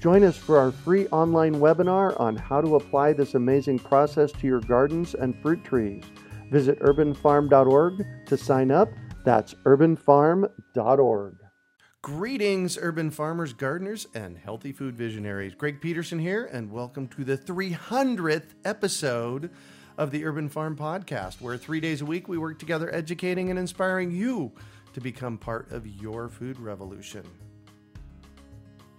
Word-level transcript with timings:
Join 0.00 0.22
us 0.22 0.36
for 0.36 0.58
our 0.58 0.70
free 0.70 1.08
online 1.08 1.56
webinar 1.56 2.18
on 2.20 2.36
how 2.36 2.60
to 2.60 2.76
apply 2.76 3.14
this 3.14 3.34
amazing 3.34 3.80
process 3.80 4.30
to 4.30 4.46
your 4.46 4.60
gardens 4.60 5.14
and 5.14 5.36
fruit 5.42 5.64
trees. 5.64 6.04
Visit 6.52 6.78
urbanfarm.org 6.80 8.06
to 8.26 8.36
sign 8.36 8.70
up. 8.70 8.88
That's 9.24 9.54
urbanfarm.org. 9.64 11.36
Greetings, 12.00 12.78
urban 12.80 13.10
farmers, 13.10 13.52
gardeners, 13.52 14.06
and 14.14 14.38
healthy 14.38 14.70
food 14.70 14.94
visionaries. 14.96 15.56
Greg 15.56 15.80
Peterson 15.80 16.20
here, 16.20 16.44
and 16.44 16.70
welcome 16.70 17.08
to 17.08 17.24
the 17.24 17.36
300th 17.36 18.54
episode 18.64 19.50
of 19.96 20.12
the 20.12 20.24
Urban 20.24 20.48
Farm 20.48 20.76
Podcast, 20.76 21.40
where 21.40 21.56
three 21.56 21.80
days 21.80 22.02
a 22.02 22.06
week 22.06 22.28
we 22.28 22.38
work 22.38 22.60
together 22.60 22.94
educating 22.94 23.50
and 23.50 23.58
inspiring 23.58 24.12
you 24.12 24.52
to 24.94 25.00
become 25.00 25.38
part 25.38 25.72
of 25.72 25.88
your 25.88 26.28
food 26.28 26.60
revolution. 26.60 27.24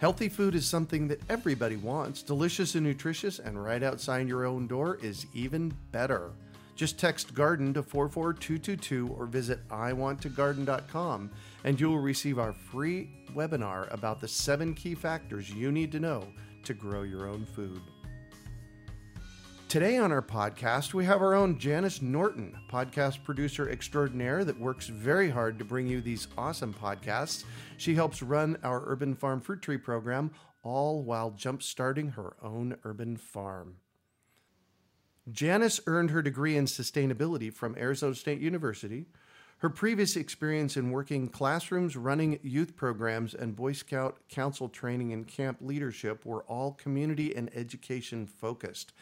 Healthy 0.00 0.30
food 0.30 0.54
is 0.54 0.66
something 0.66 1.08
that 1.08 1.20
everybody 1.28 1.76
wants. 1.76 2.22
Delicious 2.22 2.74
and 2.74 2.86
nutritious, 2.86 3.38
and 3.38 3.62
right 3.62 3.82
outside 3.82 4.26
your 4.26 4.46
own 4.46 4.66
door 4.66 4.98
is 5.02 5.26
even 5.34 5.74
better. 5.92 6.30
Just 6.74 6.98
text 6.98 7.34
garden 7.34 7.74
to 7.74 7.82
44222 7.82 9.14
or 9.18 9.26
visit 9.26 9.68
iwanttogarden.com 9.68 11.30
and 11.64 11.78
you 11.78 11.90
will 11.90 11.98
receive 11.98 12.38
our 12.38 12.54
free 12.54 13.10
webinar 13.34 13.92
about 13.92 14.22
the 14.22 14.28
seven 14.28 14.72
key 14.72 14.94
factors 14.94 15.50
you 15.50 15.70
need 15.70 15.92
to 15.92 16.00
know 16.00 16.26
to 16.64 16.72
grow 16.72 17.02
your 17.02 17.28
own 17.28 17.44
food. 17.44 17.82
Today 19.70 19.98
on 19.98 20.10
our 20.10 20.20
podcast, 20.20 20.94
we 20.94 21.04
have 21.04 21.22
our 21.22 21.32
own 21.32 21.56
Janis 21.56 22.02
Norton, 22.02 22.58
podcast 22.68 23.22
producer 23.22 23.70
extraordinaire 23.70 24.44
that 24.44 24.58
works 24.58 24.88
very 24.88 25.30
hard 25.30 25.60
to 25.60 25.64
bring 25.64 25.86
you 25.86 26.00
these 26.00 26.26
awesome 26.36 26.74
podcasts. 26.74 27.44
She 27.76 27.94
helps 27.94 28.20
run 28.20 28.58
our 28.64 28.82
Urban 28.84 29.14
Farm 29.14 29.40
Fruit 29.40 29.62
Tree 29.62 29.78
program, 29.78 30.32
all 30.64 31.04
while 31.04 31.30
jump-starting 31.30 32.08
her 32.08 32.34
own 32.42 32.78
urban 32.82 33.16
farm. 33.16 33.76
Janis 35.30 35.78
earned 35.86 36.10
her 36.10 36.20
degree 36.20 36.56
in 36.56 36.64
sustainability 36.64 37.54
from 37.54 37.76
Arizona 37.78 38.16
State 38.16 38.40
University. 38.40 39.06
Her 39.58 39.70
previous 39.70 40.16
experience 40.16 40.76
in 40.76 40.90
working 40.90 41.28
classrooms, 41.28 41.96
running 41.96 42.40
youth 42.42 42.74
programs, 42.74 43.34
and 43.34 43.54
Boy 43.54 43.74
Scout 43.74 44.18
Council 44.28 44.68
training 44.68 45.12
and 45.12 45.28
camp 45.28 45.58
leadership 45.60 46.26
were 46.26 46.42
all 46.48 46.72
community 46.72 47.36
and 47.36 47.48
education 47.54 48.26
focused. 48.26 48.92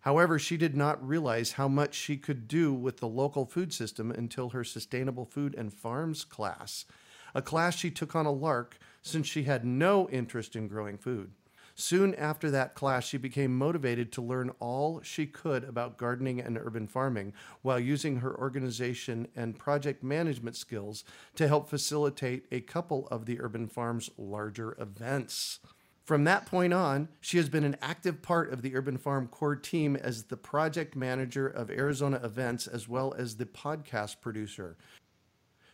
However, 0.00 0.38
she 0.38 0.56
did 0.56 0.76
not 0.76 1.06
realize 1.06 1.52
how 1.52 1.68
much 1.68 1.94
she 1.94 2.16
could 2.16 2.46
do 2.46 2.72
with 2.72 2.98
the 2.98 3.08
local 3.08 3.44
food 3.44 3.72
system 3.72 4.10
until 4.10 4.50
her 4.50 4.64
Sustainable 4.64 5.24
Food 5.24 5.54
and 5.56 5.72
Farms 5.72 6.24
class, 6.24 6.84
a 7.34 7.42
class 7.42 7.76
she 7.76 7.90
took 7.90 8.14
on 8.14 8.26
a 8.26 8.32
lark 8.32 8.78
since 9.02 9.26
she 9.26 9.42
had 9.42 9.64
no 9.64 10.08
interest 10.08 10.56
in 10.56 10.68
growing 10.68 10.98
food. 10.98 11.32
Soon 11.80 12.12
after 12.16 12.50
that 12.50 12.74
class, 12.74 13.04
she 13.04 13.16
became 13.16 13.56
motivated 13.56 14.10
to 14.10 14.20
learn 14.20 14.50
all 14.58 15.00
she 15.02 15.26
could 15.26 15.62
about 15.62 15.96
gardening 15.96 16.40
and 16.40 16.58
urban 16.58 16.88
farming 16.88 17.32
while 17.62 17.78
using 17.78 18.16
her 18.16 18.36
organization 18.36 19.28
and 19.36 19.60
project 19.60 20.02
management 20.02 20.56
skills 20.56 21.04
to 21.36 21.46
help 21.46 21.68
facilitate 21.68 22.46
a 22.50 22.60
couple 22.60 23.06
of 23.12 23.26
the 23.26 23.40
urban 23.40 23.68
farm's 23.68 24.10
larger 24.18 24.76
events. 24.80 25.60
From 26.08 26.24
that 26.24 26.46
point 26.46 26.72
on, 26.72 27.08
she 27.20 27.36
has 27.36 27.50
been 27.50 27.64
an 27.64 27.76
active 27.82 28.22
part 28.22 28.50
of 28.50 28.62
the 28.62 28.74
Urban 28.74 28.96
Farm 28.96 29.28
core 29.28 29.54
team 29.54 29.94
as 29.94 30.22
the 30.22 30.38
project 30.38 30.96
manager 30.96 31.46
of 31.46 31.70
Arizona 31.70 32.18
events 32.24 32.66
as 32.66 32.88
well 32.88 33.12
as 33.18 33.36
the 33.36 33.44
podcast 33.44 34.22
producer. 34.22 34.78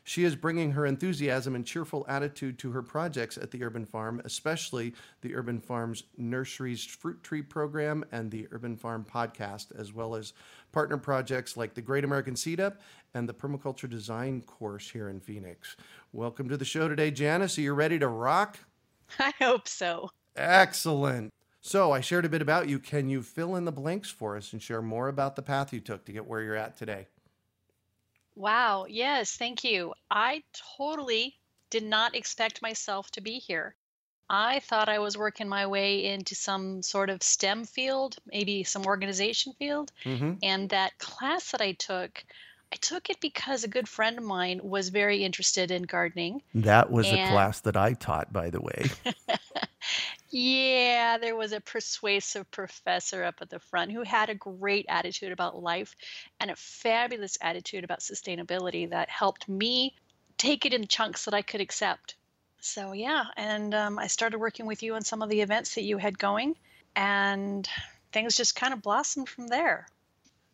She 0.03 0.25
is 0.25 0.35
bringing 0.35 0.73
her 0.73 0.87
enthusiasm 0.87 1.55
and 1.55 1.65
cheerful 1.65 2.05
attitude 2.09 2.59
to 2.59 2.73
her 2.73 2.83
projects 2.83 3.39
at 3.39 3.53
the 3.53 3.63
Urban 3.63 3.85
Farm, 3.85 4.21
especially 4.25 4.93
the 5.21 5.37
Urban 5.37 5.61
Farm's 5.61 6.03
Nurseries 6.17 6.85
Fruit 6.85 7.23
Tree 7.23 7.43
Program 7.43 8.05
and 8.11 8.29
the 8.29 8.49
Urban 8.51 8.77
Farm 8.77 9.07
Podcast, 9.09 9.67
as 9.79 9.93
well 9.93 10.17
as 10.17 10.33
partner 10.73 10.99
projects 10.99 11.57
like 11.57 11.75
the 11.75 11.81
Great 11.81 12.03
American 12.03 12.35
Seed 12.35 12.59
Up 12.59 12.81
and 13.15 13.29
the 13.29 13.35
Permaculture 13.35 13.89
Design 13.89 14.41
course 14.41 14.91
here 14.91 15.11
in 15.11 15.21
Phoenix. 15.21 15.77
Welcome 16.13 16.49
to 16.49 16.57
the 16.57 16.65
show 16.65 16.89
today, 16.89 17.13
Janis. 17.13 17.57
Are 17.57 17.61
you 17.61 17.73
ready 17.73 18.01
to 18.01 18.09
rock? 18.09 18.59
I 19.21 19.33
hope 19.39 19.69
so. 19.69 20.11
Excellent. 20.37 21.33
So, 21.61 21.93
I 21.93 22.01
shared 22.01 22.27
a 22.27 22.29
bit 22.29 22.43
about 22.43 22.69
you. 22.69 22.79
Can 22.79 23.09
you 23.09 23.23
fill 23.23 23.57
in 23.57 23.65
the 23.65 23.73
blanks 23.73 24.11
for 24.11 24.37
us 24.37 24.53
and 24.53 24.61
share 24.61 24.83
more 24.83 25.09
about 25.09 25.35
the 25.35 25.43
path 25.43 25.73
you 25.73 25.81
took 25.81 26.05
to 26.05 26.13
get 26.13 26.27
where 26.27 26.43
you're 26.43 26.57
at 26.57 26.77
today? 26.77 27.07
Wow. 28.37 28.87
Yes, 28.89 29.37
thank 29.37 29.65
you. 29.65 29.95
I 30.11 30.43
totally 30.77 31.37
did 31.71 31.85
not 31.85 32.15
expect 32.15 32.63
myself 32.63 33.11
to 33.13 33.21
be 33.21 33.39
here. 33.39 33.75
I 34.29 34.61
thought 34.61 34.89
I 34.89 34.99
was 34.99 35.19
working 35.19 35.49
my 35.49 35.67
way 35.67 36.05
into 36.05 36.35
some 36.35 36.83
sort 36.83 37.11
of 37.11 37.23
STEM 37.23 37.65
field, 37.65 38.17
maybe 38.27 38.65
some 38.65 38.87
organization 38.87 39.53
field. 39.59 39.93
Mm-hmm. 40.05 40.35
And 40.43 40.69
that 40.71 40.99
class 40.99 41.51
that 41.53 41.61
I 41.61 41.73
took, 41.73 42.25
I 42.75 42.77
took 42.79 43.09
it 43.09 43.21
because 43.21 43.63
a 43.63 43.69
good 43.69 43.89
friend 43.89 44.19
of 44.19 44.25
mine 44.25 44.61
was 44.65 44.89
very 44.89 45.23
interested 45.23 45.71
in 45.71 45.85
gardening. 45.85 46.43
That 46.57 46.91
was 46.91 47.07
a 47.07 47.29
class 47.29 47.61
that 47.61 47.77
I 47.77 47.93
taught, 47.93 48.33
by 48.33 48.51
the 48.51 48.61
way. 48.61 48.91
yeah, 50.31 51.17
there 51.19 51.37
was 51.37 51.53
a 51.53 51.61
persuasive 51.61 52.51
professor 52.51 53.23
up 53.23 53.37
at 53.41 53.49
the 53.49 53.61
front 53.61 53.93
who 53.93 54.03
had 54.03 54.29
a 54.29 54.35
great 54.35 54.87
attitude 54.89 55.31
about 55.31 55.63
life 55.63 55.95
and 56.41 56.51
a 56.51 56.57
fabulous 56.57 57.39
attitude 57.41 57.85
about 57.85 58.01
sustainability 58.01 58.91
that 58.91 59.09
helped 59.09 59.49
me 59.49 59.95
take 60.37 60.67
it 60.67 60.75
in 60.75 60.89
chunks 60.89 61.27
that 61.27 61.35
I 61.35 61.43
could 61.43 61.61
accept. 61.61 62.17
So, 62.59 62.91
yeah, 62.91 63.27
and 63.37 63.73
um, 63.73 64.01
I 64.01 64.09
started 64.09 64.39
working 64.39 64.67
with 64.67 64.83
you 64.83 64.97
on 64.97 65.03
some 65.03 65.23
of 65.23 65.29
the 65.29 65.43
events 65.43 65.77
that 65.77 65.85
you 65.85 65.99
had 65.99 66.19
going, 66.19 66.57
and 66.97 67.69
things 68.11 68.37
just 68.37 68.57
kind 68.57 68.73
of 68.73 68.83
blossomed 68.83 69.29
from 69.29 69.47
there. 69.47 69.87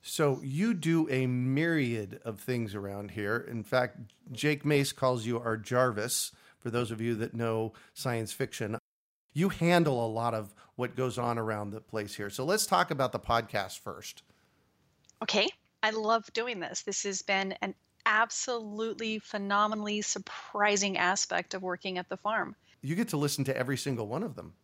So 0.03 0.41
you 0.43 0.75
do 0.75 1.09
a 1.11 1.27
myriad 1.27 2.21
of 2.25 2.41
things 2.41 2.75
around 2.75 3.13
here. 3.13 3.37
In 3.37 3.63
fact, 3.63 3.99
Jake 4.33 4.65
Mace 4.65 4.93
calls 4.93 5.27
you 5.27 5.39
our 5.39 5.57
Jarvis. 5.57 6.33
For 6.59 6.71
those 6.71 6.91
of 6.91 7.01
you 7.01 7.15
that 7.17 7.35
know 7.35 7.73
science 7.95 8.33
fiction, 8.33 8.79
you 9.33 9.49
handle 9.49 10.05
a 10.05 10.09
lot 10.09 10.35
of 10.35 10.55
what 10.77 10.97
goes 10.97 11.19
on 11.19 11.39
around 11.39 11.71
the 11.71 11.81
place 11.81 12.15
here. 12.15 12.31
So 12.31 12.45
let's 12.45 12.67
talk 12.67 12.91
about 12.91 13.13
the 13.13 13.19
podcast 13.19 13.81
first. 13.81 14.23
Okay, 15.23 15.49
I 15.83 15.91
love 15.91 16.31
doing 16.33 16.61
this. 16.61 16.83
This 16.83 17.03
has 17.05 17.23
been 17.23 17.55
an 17.61 17.75
absolutely 18.07 19.19
phenomenally 19.19 20.01
surprising 20.01 20.97
aspect 20.97 21.55
of 21.55 21.63
working 21.63 21.99
at 21.99 22.09
the 22.09 22.17
farm. 22.17 22.57
You 22.83 22.95
get 22.95 23.09
to 23.09 23.19
listen 23.19 23.45
to 23.45 23.57
every 23.57 23.77
single 23.77 24.07
one 24.07 24.23
of 24.23 24.37
them. 24.37 24.55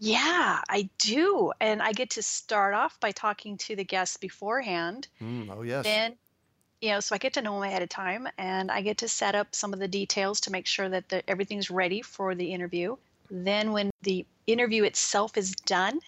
Yeah, 0.00 0.60
I 0.68 0.88
do. 0.98 1.52
And 1.60 1.82
I 1.82 1.92
get 1.92 2.10
to 2.10 2.22
start 2.22 2.74
off 2.74 2.98
by 3.00 3.12
talking 3.12 3.58
to 3.58 3.76
the 3.76 3.84
guests 3.84 4.16
beforehand. 4.16 5.08
Mm, 5.20 5.54
oh, 5.54 5.62
yes. 5.62 5.84
Then, 5.84 6.16
you 6.80 6.90
know, 6.90 7.00
so 7.00 7.14
I 7.14 7.18
get 7.18 7.34
to 7.34 7.42
know 7.42 7.54
them 7.54 7.64
ahead 7.64 7.82
of 7.82 7.90
time 7.90 8.26
and 8.38 8.70
I 8.70 8.80
get 8.80 8.98
to 8.98 9.08
set 9.08 9.34
up 9.34 9.54
some 9.54 9.74
of 9.74 9.78
the 9.78 9.86
details 9.86 10.40
to 10.40 10.52
make 10.52 10.66
sure 10.66 10.88
that 10.88 11.10
the, 11.10 11.28
everything's 11.28 11.70
ready 11.70 12.00
for 12.00 12.34
the 12.34 12.52
interview. 12.52 12.96
Then, 13.30 13.72
when 13.72 13.90
the 14.02 14.26
interview 14.46 14.84
itself 14.84 15.36
is 15.36 15.52
done, 15.52 16.00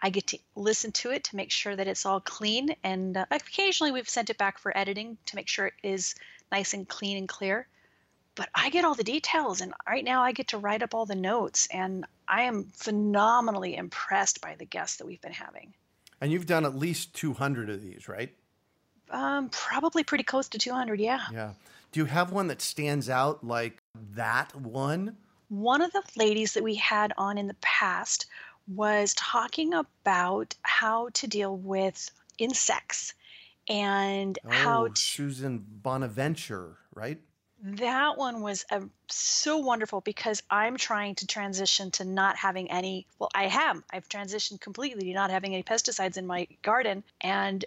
I 0.00 0.10
get 0.10 0.28
to 0.28 0.38
listen 0.54 0.92
to 0.92 1.10
it 1.10 1.24
to 1.24 1.36
make 1.36 1.50
sure 1.50 1.74
that 1.74 1.88
it's 1.88 2.06
all 2.06 2.20
clean. 2.20 2.76
And 2.84 3.16
uh, 3.16 3.26
occasionally 3.30 3.92
we've 3.92 4.08
sent 4.08 4.30
it 4.30 4.38
back 4.38 4.58
for 4.58 4.76
editing 4.76 5.16
to 5.26 5.36
make 5.36 5.48
sure 5.48 5.66
it 5.66 5.74
is 5.82 6.14
nice 6.52 6.74
and 6.74 6.86
clean 6.86 7.16
and 7.16 7.28
clear. 7.28 7.66
But 8.38 8.50
I 8.54 8.70
get 8.70 8.84
all 8.84 8.94
the 8.94 9.02
details, 9.02 9.60
and 9.60 9.74
right 9.84 10.04
now 10.04 10.22
I 10.22 10.30
get 10.30 10.46
to 10.48 10.58
write 10.58 10.84
up 10.84 10.94
all 10.94 11.06
the 11.06 11.16
notes. 11.16 11.66
And 11.72 12.06
I 12.28 12.42
am 12.42 12.70
phenomenally 12.72 13.74
impressed 13.74 14.40
by 14.40 14.54
the 14.56 14.64
guests 14.64 14.98
that 14.98 15.06
we've 15.06 15.20
been 15.20 15.32
having. 15.32 15.74
And 16.20 16.30
you've 16.30 16.46
done 16.46 16.64
at 16.64 16.76
least 16.76 17.14
200 17.14 17.68
of 17.68 17.82
these, 17.82 18.06
right? 18.08 18.32
Um, 19.10 19.48
probably 19.48 20.04
pretty 20.04 20.22
close 20.22 20.48
to 20.50 20.58
200, 20.58 21.00
yeah. 21.00 21.22
Yeah. 21.32 21.54
Do 21.90 21.98
you 21.98 22.06
have 22.06 22.30
one 22.30 22.46
that 22.46 22.62
stands 22.62 23.10
out 23.10 23.42
like 23.42 23.82
that 24.14 24.54
one? 24.54 25.16
One 25.48 25.82
of 25.82 25.90
the 25.92 26.02
ladies 26.16 26.52
that 26.52 26.62
we 26.62 26.76
had 26.76 27.12
on 27.18 27.38
in 27.38 27.48
the 27.48 27.56
past 27.60 28.26
was 28.68 29.14
talking 29.14 29.74
about 29.74 30.54
how 30.62 31.08
to 31.14 31.26
deal 31.26 31.56
with 31.56 32.08
insects 32.38 33.14
and 33.68 34.38
how 34.48 34.84
Oh, 34.84 34.88
to 34.88 35.00
Susan 35.00 35.64
Bonaventure, 35.82 36.76
right? 36.94 37.18
That 37.62 38.16
one 38.16 38.40
was 38.40 38.64
a, 38.70 38.82
so 39.08 39.58
wonderful 39.58 40.00
because 40.00 40.42
I'm 40.48 40.76
trying 40.76 41.16
to 41.16 41.26
transition 41.26 41.90
to 41.92 42.04
not 42.04 42.36
having 42.36 42.70
any. 42.70 43.06
Well, 43.18 43.30
I 43.34 43.48
have. 43.48 43.82
I've 43.92 44.08
transitioned 44.08 44.60
completely 44.60 45.08
to 45.08 45.14
not 45.14 45.30
having 45.30 45.54
any 45.54 45.62
pesticides 45.64 46.16
in 46.16 46.26
my 46.26 46.46
garden. 46.62 47.02
And 47.20 47.64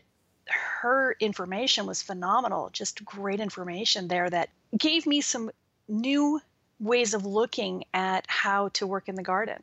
her 0.48 1.16
information 1.20 1.86
was 1.86 2.02
phenomenal. 2.02 2.70
Just 2.72 3.04
great 3.04 3.40
information 3.40 4.08
there 4.08 4.30
that 4.30 4.50
gave 4.78 5.06
me 5.06 5.22
some 5.22 5.52
new 5.88 6.42
ways 6.80 7.14
of 7.14 7.26
looking 7.26 7.84
at 7.94 8.26
how 8.28 8.70
to 8.70 8.88
work 8.88 9.10
in 9.10 9.16
the 9.16 9.24
garden. 9.24 9.62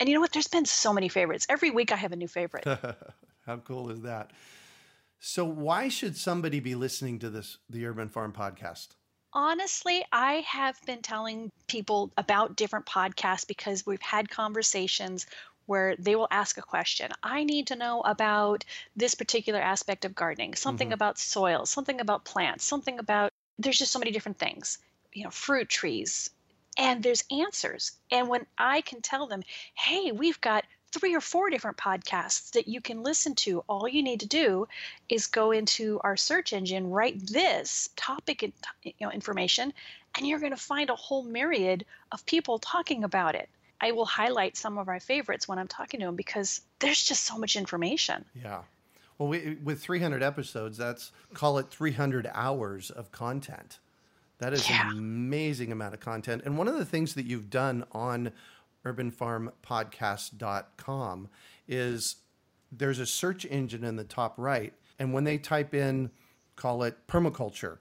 And 0.00 0.08
you 0.08 0.14
know 0.14 0.20
what? 0.20 0.32
There's 0.32 0.48
been 0.48 0.66
so 0.66 0.92
many 0.92 1.08
favorites. 1.08 1.46
Every 1.48 1.70
week 1.70 1.92
I 1.92 1.96
have 1.96 2.12
a 2.12 2.16
new 2.16 2.28
favorite. 2.28 2.64
how 3.46 3.56
cool 3.58 3.90
is 3.90 4.02
that? 4.02 4.32
So, 5.18 5.44
why 5.44 5.88
should 5.88 6.16
somebody 6.16 6.60
be 6.60 6.74
listening 6.74 7.18
to 7.20 7.30
this, 7.30 7.58
the 7.70 7.86
Urban 7.86 8.08
Farm 8.10 8.32
podcast? 8.32 8.88
Honestly, 9.36 10.02
I 10.12 10.36
have 10.48 10.80
been 10.86 11.02
telling 11.02 11.52
people 11.66 12.10
about 12.16 12.56
different 12.56 12.86
podcasts 12.86 13.46
because 13.46 13.84
we've 13.84 14.00
had 14.00 14.30
conversations 14.30 15.26
where 15.66 15.94
they 15.98 16.16
will 16.16 16.26
ask 16.30 16.56
a 16.56 16.62
question. 16.62 17.10
I 17.22 17.44
need 17.44 17.66
to 17.66 17.76
know 17.76 18.00
about 18.00 18.64
this 18.96 19.14
particular 19.14 19.60
aspect 19.60 20.06
of 20.06 20.14
gardening, 20.14 20.54
something 20.54 20.86
mm-hmm. 20.86 20.94
about 20.94 21.18
soil, 21.18 21.66
something 21.66 22.00
about 22.00 22.24
plants, 22.24 22.64
something 22.64 22.98
about, 22.98 23.30
there's 23.58 23.78
just 23.78 23.92
so 23.92 23.98
many 23.98 24.10
different 24.10 24.38
things, 24.38 24.78
you 25.12 25.24
know, 25.24 25.30
fruit 25.30 25.68
trees. 25.68 26.30
And 26.78 27.02
there's 27.02 27.24
answers. 27.30 27.92
And 28.10 28.30
when 28.30 28.46
I 28.56 28.80
can 28.80 29.02
tell 29.02 29.26
them, 29.26 29.42
hey, 29.74 30.12
we've 30.12 30.40
got 30.40 30.64
three 30.92 31.14
or 31.14 31.20
four 31.20 31.50
different 31.50 31.76
podcasts 31.76 32.52
that 32.52 32.68
you 32.68 32.80
can 32.80 33.02
listen 33.02 33.34
to. 33.34 33.64
All 33.68 33.88
you 33.88 34.02
need 34.02 34.20
to 34.20 34.26
do 34.26 34.66
is 35.08 35.26
go 35.26 35.50
into 35.50 36.00
our 36.02 36.16
search 36.16 36.52
engine, 36.52 36.90
write 36.90 37.26
this 37.26 37.90
topic 37.96 38.42
you 38.42 38.92
know, 39.00 39.10
information, 39.10 39.72
and 40.16 40.26
you're 40.26 40.38
going 40.38 40.52
to 40.52 40.56
find 40.56 40.90
a 40.90 40.94
whole 40.94 41.22
myriad 41.22 41.84
of 42.12 42.24
people 42.26 42.58
talking 42.58 43.04
about 43.04 43.34
it. 43.34 43.48
I 43.80 43.92
will 43.92 44.06
highlight 44.06 44.56
some 44.56 44.78
of 44.78 44.88
our 44.88 45.00
favorites 45.00 45.46
when 45.46 45.58
I'm 45.58 45.68
talking 45.68 46.00
to 46.00 46.06
them 46.06 46.16
because 46.16 46.62
there's 46.78 47.04
just 47.04 47.24
so 47.24 47.36
much 47.36 47.56
information. 47.56 48.24
Yeah. 48.34 48.62
Well, 49.18 49.28
we, 49.28 49.58
with 49.62 49.80
300 49.80 50.22
episodes, 50.22 50.78
that's 50.78 51.12
call 51.34 51.58
it 51.58 51.68
300 51.70 52.30
hours 52.32 52.90
of 52.90 53.12
content. 53.12 53.78
That 54.38 54.52
is 54.52 54.68
yeah. 54.68 54.90
an 54.90 54.98
amazing 54.98 55.72
amount 55.72 55.94
of 55.94 56.00
content. 56.00 56.42
And 56.44 56.58
one 56.58 56.68
of 56.68 56.76
the 56.76 56.84
things 56.84 57.14
that 57.14 57.24
you've 57.24 57.48
done 57.48 57.84
on 57.92 58.32
urbanfarmpodcast.com 58.86 61.28
is 61.68 62.16
there's 62.72 62.98
a 62.98 63.06
search 63.06 63.46
engine 63.46 63.84
in 63.84 63.96
the 63.96 64.04
top 64.04 64.34
right. 64.36 64.72
And 64.98 65.12
when 65.12 65.24
they 65.24 65.38
type 65.38 65.74
in, 65.74 66.10
call 66.54 66.82
it 66.82 67.06
permaculture, 67.06 67.78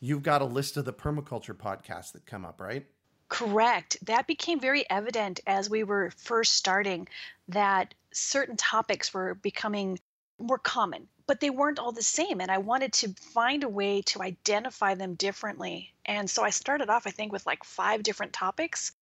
you've 0.00 0.22
got 0.22 0.42
a 0.42 0.46
list 0.46 0.76
of 0.76 0.84
the 0.84 0.92
permaculture 0.92 1.54
podcasts 1.54 2.12
that 2.12 2.26
come 2.26 2.44
up, 2.44 2.60
right? 2.60 2.86
Correct. 3.28 3.96
That 4.02 4.26
became 4.26 4.60
very 4.60 4.88
evident 4.90 5.40
as 5.46 5.70
we 5.70 5.84
were 5.84 6.12
first 6.16 6.52
starting 6.52 7.08
that 7.48 7.94
certain 8.12 8.56
topics 8.56 9.14
were 9.14 9.34
becoming 9.36 9.98
more 10.38 10.58
common, 10.58 11.08
but 11.26 11.40
they 11.40 11.50
weren't 11.50 11.78
all 11.78 11.92
the 11.92 12.02
same. 12.02 12.40
And 12.40 12.50
I 12.50 12.58
wanted 12.58 12.92
to 12.94 13.14
find 13.14 13.64
a 13.64 13.68
way 13.68 14.02
to 14.02 14.22
identify 14.22 14.94
them 14.94 15.14
differently. 15.14 15.92
And 16.04 16.28
so 16.28 16.42
I 16.42 16.50
started 16.50 16.90
off, 16.90 17.06
I 17.06 17.10
think, 17.10 17.32
with 17.32 17.46
like 17.46 17.64
five 17.64 18.02
different 18.02 18.32
topics 18.32 18.92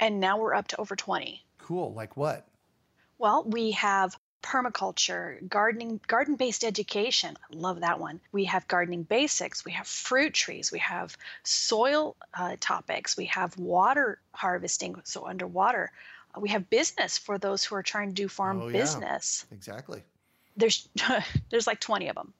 and 0.00 0.20
now 0.20 0.38
we're 0.38 0.54
up 0.54 0.68
to 0.68 0.80
over 0.80 0.96
20. 0.96 1.44
Cool. 1.58 1.92
Like 1.92 2.16
what? 2.16 2.46
Well, 3.18 3.44
we 3.44 3.72
have 3.72 4.16
permaculture, 4.42 5.46
gardening, 5.48 6.00
garden 6.06 6.36
based 6.36 6.64
education. 6.64 7.36
I 7.42 7.56
love 7.56 7.80
that 7.80 8.00
one. 8.00 8.20
We 8.32 8.44
have 8.44 8.68
gardening 8.68 9.02
basics, 9.02 9.64
we 9.64 9.72
have 9.72 9.86
fruit 9.86 10.32
trees, 10.32 10.70
we 10.72 10.78
have 10.78 11.16
soil 11.42 12.16
uh, 12.34 12.56
topics, 12.60 13.16
we 13.16 13.26
have 13.26 13.58
water 13.58 14.20
harvesting, 14.32 15.00
so 15.04 15.26
underwater. 15.26 15.90
Uh, 16.34 16.40
we 16.40 16.50
have 16.50 16.70
business 16.70 17.18
for 17.18 17.38
those 17.38 17.64
who 17.64 17.74
are 17.74 17.82
trying 17.82 18.08
to 18.08 18.14
do 18.14 18.28
farm 18.28 18.62
oh, 18.62 18.68
yeah. 18.68 18.80
business. 18.80 19.46
Exactly. 19.50 20.02
There's 20.56 20.88
there's 21.50 21.66
like 21.66 21.80
20 21.80 22.08
of 22.08 22.14
them. 22.14 22.32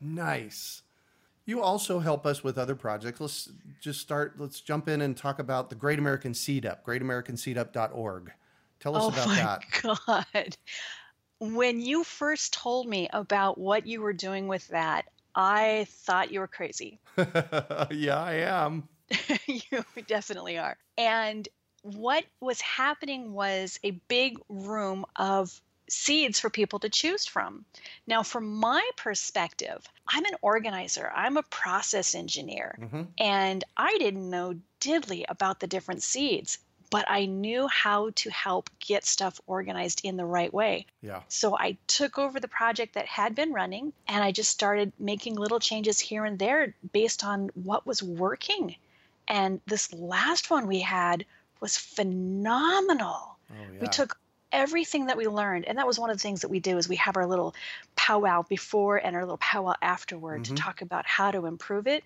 Nice. 0.00 0.82
You 1.46 1.62
also 1.62 2.00
help 2.00 2.26
us 2.26 2.42
with 2.42 2.58
other 2.58 2.74
projects. 2.74 3.20
Let's 3.20 3.50
just 3.80 4.00
start, 4.00 4.34
let's 4.38 4.60
jump 4.60 4.88
in 4.88 5.00
and 5.00 5.16
talk 5.16 5.38
about 5.38 5.70
the 5.70 5.76
Great 5.76 6.00
American 6.00 6.34
Seed 6.34 6.66
Up, 6.66 6.84
greatamericanseedup.org. 6.84 8.32
Tell 8.80 8.96
us 8.96 9.04
oh 9.04 9.08
about 9.08 9.28
that. 9.28 9.62
Oh 9.84 9.96
my 10.08 10.24
God. 10.34 10.56
When 11.38 11.80
you 11.80 12.02
first 12.02 12.52
told 12.52 12.88
me 12.88 13.08
about 13.12 13.58
what 13.58 13.86
you 13.86 14.00
were 14.00 14.12
doing 14.12 14.48
with 14.48 14.66
that, 14.68 15.04
I 15.36 15.86
thought 15.90 16.32
you 16.32 16.40
were 16.40 16.48
crazy. 16.48 16.98
yeah, 17.16 18.18
I 18.18 18.34
am. 18.46 18.88
you 19.46 19.84
definitely 20.06 20.58
are. 20.58 20.76
And 20.98 21.48
what 21.82 22.24
was 22.40 22.60
happening 22.60 23.32
was 23.32 23.78
a 23.84 23.92
big 24.08 24.38
room 24.48 25.04
of 25.14 25.60
seeds 25.88 26.40
for 26.40 26.50
people 26.50 26.78
to 26.80 26.88
choose 26.88 27.26
from. 27.26 27.64
Now, 28.06 28.22
from 28.22 28.56
my 28.56 28.88
perspective, 28.96 29.86
I'm 30.06 30.24
an 30.24 30.36
organizer, 30.42 31.10
I'm 31.14 31.36
a 31.36 31.42
process 31.42 32.14
engineer, 32.14 32.78
mm-hmm. 32.80 33.02
and 33.18 33.64
I 33.76 33.96
didn't 33.98 34.28
know 34.28 34.56
diddly 34.80 35.24
about 35.28 35.60
the 35.60 35.66
different 35.66 36.02
seeds. 36.02 36.58
But 36.88 37.06
I 37.08 37.26
knew 37.26 37.66
how 37.66 38.10
to 38.14 38.30
help 38.30 38.70
get 38.78 39.04
stuff 39.04 39.40
organized 39.48 40.02
in 40.04 40.16
the 40.16 40.24
right 40.24 40.54
way. 40.54 40.86
Yeah. 41.02 41.22
So 41.26 41.58
I 41.58 41.78
took 41.88 42.16
over 42.16 42.38
the 42.38 42.46
project 42.46 42.94
that 42.94 43.06
had 43.06 43.34
been 43.34 43.52
running 43.52 43.92
and 44.06 44.22
I 44.22 44.30
just 44.30 44.52
started 44.52 44.92
making 44.96 45.34
little 45.34 45.58
changes 45.58 45.98
here 45.98 46.24
and 46.24 46.38
there 46.38 46.76
based 46.92 47.24
on 47.24 47.50
what 47.54 47.88
was 47.88 48.04
working. 48.04 48.76
And 49.26 49.60
this 49.66 49.92
last 49.92 50.48
one 50.48 50.68
we 50.68 50.78
had 50.78 51.26
was 51.60 51.76
phenomenal. 51.76 53.36
Oh, 53.50 53.54
yeah. 53.72 53.80
We 53.80 53.88
took 53.88 54.16
everything 54.52 55.06
that 55.06 55.16
we 55.16 55.26
learned 55.26 55.64
and 55.64 55.78
that 55.78 55.86
was 55.86 55.98
one 55.98 56.10
of 56.10 56.16
the 56.16 56.22
things 56.22 56.42
that 56.42 56.48
we 56.48 56.60
do 56.60 56.78
is 56.78 56.88
we 56.88 56.96
have 56.96 57.16
our 57.16 57.26
little 57.26 57.54
powwow 57.96 58.42
before 58.42 58.96
and 58.96 59.16
our 59.16 59.22
little 59.22 59.38
powwow 59.38 59.74
afterward 59.82 60.42
mm-hmm. 60.42 60.54
to 60.54 60.62
talk 60.62 60.82
about 60.82 61.06
how 61.06 61.30
to 61.30 61.46
improve 61.46 61.86
it. 61.86 62.04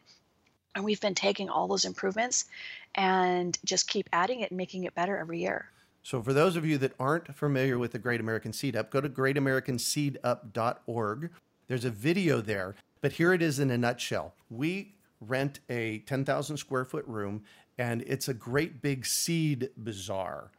And 0.74 0.84
we've 0.84 1.00
been 1.00 1.14
taking 1.14 1.48
all 1.48 1.68
those 1.68 1.84
improvements 1.84 2.46
and 2.94 3.58
just 3.64 3.88
keep 3.88 4.08
adding 4.12 4.40
it 4.40 4.50
and 4.50 4.56
making 4.56 4.84
it 4.84 4.94
better 4.94 5.18
every 5.18 5.40
year. 5.40 5.68
So 6.02 6.22
for 6.22 6.32
those 6.32 6.56
of 6.56 6.64
you 6.64 6.78
that 6.78 6.92
aren't 6.98 7.34
familiar 7.34 7.78
with 7.78 7.92
the 7.92 7.98
great 7.98 8.20
american 8.20 8.52
seed 8.52 8.76
up 8.76 8.90
go 8.90 9.00
to 9.00 9.08
greatamericanseedup.org 9.08 11.30
there's 11.68 11.84
a 11.84 11.90
video 11.90 12.40
there 12.40 12.74
but 13.00 13.12
here 13.12 13.32
it 13.32 13.42
is 13.42 13.58
in 13.58 13.70
a 13.70 13.78
nutshell. 13.78 14.34
We 14.50 14.94
rent 15.20 15.60
a 15.68 15.98
10,000 16.00 16.56
square 16.56 16.84
foot 16.84 17.06
room 17.06 17.44
and 17.78 18.02
it's 18.06 18.28
a 18.28 18.34
great 18.34 18.82
big 18.82 19.06
seed 19.06 19.70
bazaar 19.76 20.50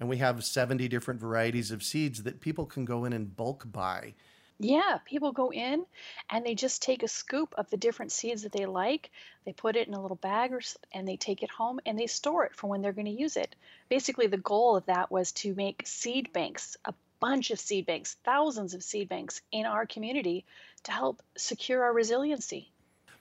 and 0.00 0.08
we 0.08 0.18
have 0.18 0.44
70 0.44 0.88
different 0.88 1.20
varieties 1.20 1.70
of 1.70 1.82
seeds 1.82 2.22
that 2.22 2.40
people 2.40 2.66
can 2.66 2.84
go 2.84 3.04
in 3.04 3.12
and 3.12 3.36
bulk 3.36 3.64
buy. 3.70 4.14
Yeah, 4.60 4.98
people 5.04 5.30
go 5.30 5.52
in 5.52 5.86
and 6.30 6.44
they 6.44 6.56
just 6.56 6.82
take 6.82 7.04
a 7.04 7.08
scoop 7.08 7.54
of 7.56 7.70
the 7.70 7.76
different 7.76 8.10
seeds 8.10 8.42
that 8.42 8.50
they 8.50 8.66
like. 8.66 9.10
They 9.44 9.52
put 9.52 9.76
it 9.76 9.86
in 9.86 9.94
a 9.94 10.02
little 10.02 10.16
bag 10.16 10.52
or, 10.52 10.60
and 10.92 11.06
they 11.06 11.16
take 11.16 11.44
it 11.44 11.50
home 11.50 11.78
and 11.86 11.96
they 11.96 12.08
store 12.08 12.44
it 12.44 12.56
for 12.56 12.66
when 12.66 12.82
they're 12.82 12.92
going 12.92 13.06
to 13.06 13.12
use 13.12 13.36
it. 13.36 13.54
Basically, 13.88 14.26
the 14.26 14.36
goal 14.36 14.74
of 14.74 14.86
that 14.86 15.12
was 15.12 15.30
to 15.32 15.54
make 15.54 15.86
seed 15.86 16.32
banks, 16.32 16.76
a 16.84 16.94
bunch 17.20 17.52
of 17.52 17.60
seed 17.60 17.86
banks, 17.86 18.16
thousands 18.24 18.74
of 18.74 18.82
seed 18.82 19.08
banks 19.08 19.40
in 19.52 19.64
our 19.64 19.86
community 19.86 20.44
to 20.84 20.92
help 20.92 21.22
secure 21.36 21.84
our 21.84 21.92
resiliency 21.92 22.72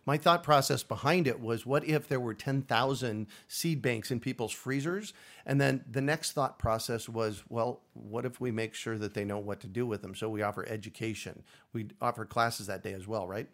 my 0.08 0.18
thought 0.18 0.42
process 0.42 0.84
behind 0.84 1.28
it 1.28 1.42
was 1.42 1.66
what 1.66 1.84
if 1.84 2.08
there 2.08 2.20
were 2.22 2.34
10,000 2.34 3.28
seed 3.50 3.82
banks 3.82 4.10
in 4.10 4.22
people's 4.22 4.54
freezers? 4.54 5.14
And 5.46 5.60
then 5.60 5.84
the 5.92 6.00
next 6.00 6.32
thought 6.32 6.58
process 6.58 7.10
was, 7.10 7.44
well, 7.50 7.82
what 7.94 8.26
if 8.26 8.40
we 8.40 8.50
make 8.50 8.74
sure 8.74 8.98
that 8.98 9.14
they 9.14 9.26
know 9.26 9.38
what 9.38 9.60
to 9.60 9.68
do 9.68 9.86
with 9.86 10.02
them? 10.02 10.16
So 10.16 10.30
we 10.30 10.42
offer 10.42 10.66
education. 10.66 11.44
We 11.74 11.90
offer 12.02 12.24
classes 12.24 12.68
that 12.68 12.84
day 12.84 12.94
as 12.94 13.06
well, 13.06 13.28
right? 13.28 13.50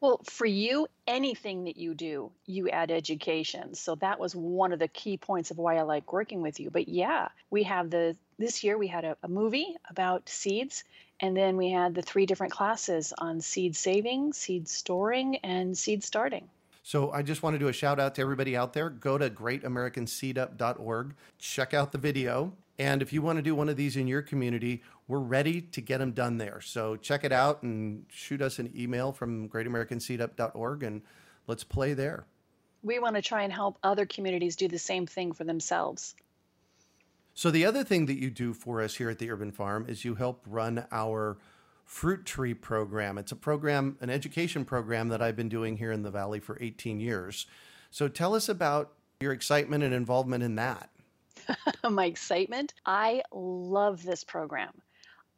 Well, 0.00 0.20
for 0.24 0.44
you, 0.44 0.88
anything 1.06 1.64
that 1.64 1.76
you 1.76 1.94
do, 1.94 2.32
you 2.46 2.68
add 2.68 2.90
education. 2.90 3.74
So 3.74 3.94
that 3.96 4.18
was 4.18 4.34
one 4.34 4.72
of 4.72 4.80
the 4.80 4.88
key 4.88 5.16
points 5.16 5.52
of 5.52 5.56
why 5.56 5.76
I 5.76 5.82
like 5.82 6.12
working 6.12 6.42
with 6.42 6.58
you. 6.58 6.68
But 6.68 6.88
yeah, 6.88 7.28
we 7.48 7.62
have 7.62 7.90
the 7.90 8.16
this 8.38 8.62
year 8.62 8.76
we 8.76 8.88
had 8.88 9.04
a, 9.04 9.16
a 9.22 9.28
movie 9.28 9.74
about 9.88 10.28
seeds 10.28 10.84
and 11.20 11.36
then 11.36 11.56
we 11.56 11.70
had 11.70 11.94
the 11.94 12.02
three 12.02 12.26
different 12.26 12.52
classes 12.52 13.12
on 13.18 13.40
seed 13.40 13.74
saving, 13.74 14.32
seed 14.32 14.68
storing, 14.68 15.36
and 15.36 15.76
seed 15.76 16.04
starting. 16.04 16.48
So 16.82 17.10
I 17.10 17.22
just 17.22 17.42
want 17.42 17.54
to 17.54 17.58
do 17.58 17.68
a 17.68 17.72
shout 17.72 17.98
out 17.98 18.14
to 18.14 18.22
everybody 18.22 18.56
out 18.56 18.72
there. 18.72 18.90
Go 18.90 19.18
to 19.18 19.28
greatamericanseedup.org, 19.28 21.14
check 21.38 21.74
out 21.74 21.92
the 21.92 21.98
video. 21.98 22.52
And 22.78 23.02
if 23.02 23.12
you 23.12 23.22
want 23.22 23.38
to 23.38 23.42
do 23.42 23.54
one 23.54 23.68
of 23.68 23.76
these 23.76 23.96
in 23.96 24.06
your 24.06 24.22
community, 24.22 24.82
we're 25.08 25.18
ready 25.18 25.62
to 25.62 25.80
get 25.80 25.98
them 25.98 26.12
done 26.12 26.36
there. 26.38 26.60
So 26.60 26.96
check 26.96 27.24
it 27.24 27.32
out 27.32 27.62
and 27.62 28.04
shoot 28.08 28.42
us 28.42 28.58
an 28.58 28.72
email 28.76 29.12
from 29.12 29.48
greatamericanseedup.org 29.48 30.82
and 30.82 31.02
let's 31.46 31.64
play 31.64 31.94
there. 31.94 32.26
We 32.82 32.98
want 32.98 33.16
to 33.16 33.22
try 33.22 33.42
and 33.42 33.52
help 33.52 33.78
other 33.82 34.06
communities 34.06 34.56
do 34.56 34.68
the 34.68 34.78
same 34.78 35.06
thing 35.06 35.32
for 35.32 35.44
themselves. 35.44 36.14
So 37.36 37.50
the 37.50 37.66
other 37.66 37.84
thing 37.84 38.06
that 38.06 38.18
you 38.18 38.30
do 38.30 38.54
for 38.54 38.80
us 38.80 38.94
here 38.94 39.10
at 39.10 39.18
the 39.18 39.30
Urban 39.30 39.52
Farm 39.52 39.84
is 39.90 40.06
you 40.06 40.14
help 40.14 40.42
run 40.46 40.86
our 40.90 41.36
fruit 41.84 42.24
tree 42.24 42.54
program. 42.54 43.18
It's 43.18 43.30
a 43.30 43.36
program, 43.36 43.98
an 44.00 44.08
education 44.08 44.64
program 44.64 45.08
that 45.08 45.20
I've 45.20 45.36
been 45.36 45.50
doing 45.50 45.76
here 45.76 45.92
in 45.92 46.02
the 46.02 46.10
Valley 46.10 46.40
for 46.40 46.56
18 46.62 46.98
years. 46.98 47.46
So 47.90 48.08
tell 48.08 48.34
us 48.34 48.48
about 48.48 48.94
your 49.20 49.32
excitement 49.32 49.84
and 49.84 49.92
involvement 49.92 50.44
in 50.44 50.54
that. 50.54 50.88
My 51.90 52.06
excitement. 52.06 52.72
I 52.86 53.20
love 53.30 54.02
this 54.02 54.24
program. 54.24 54.72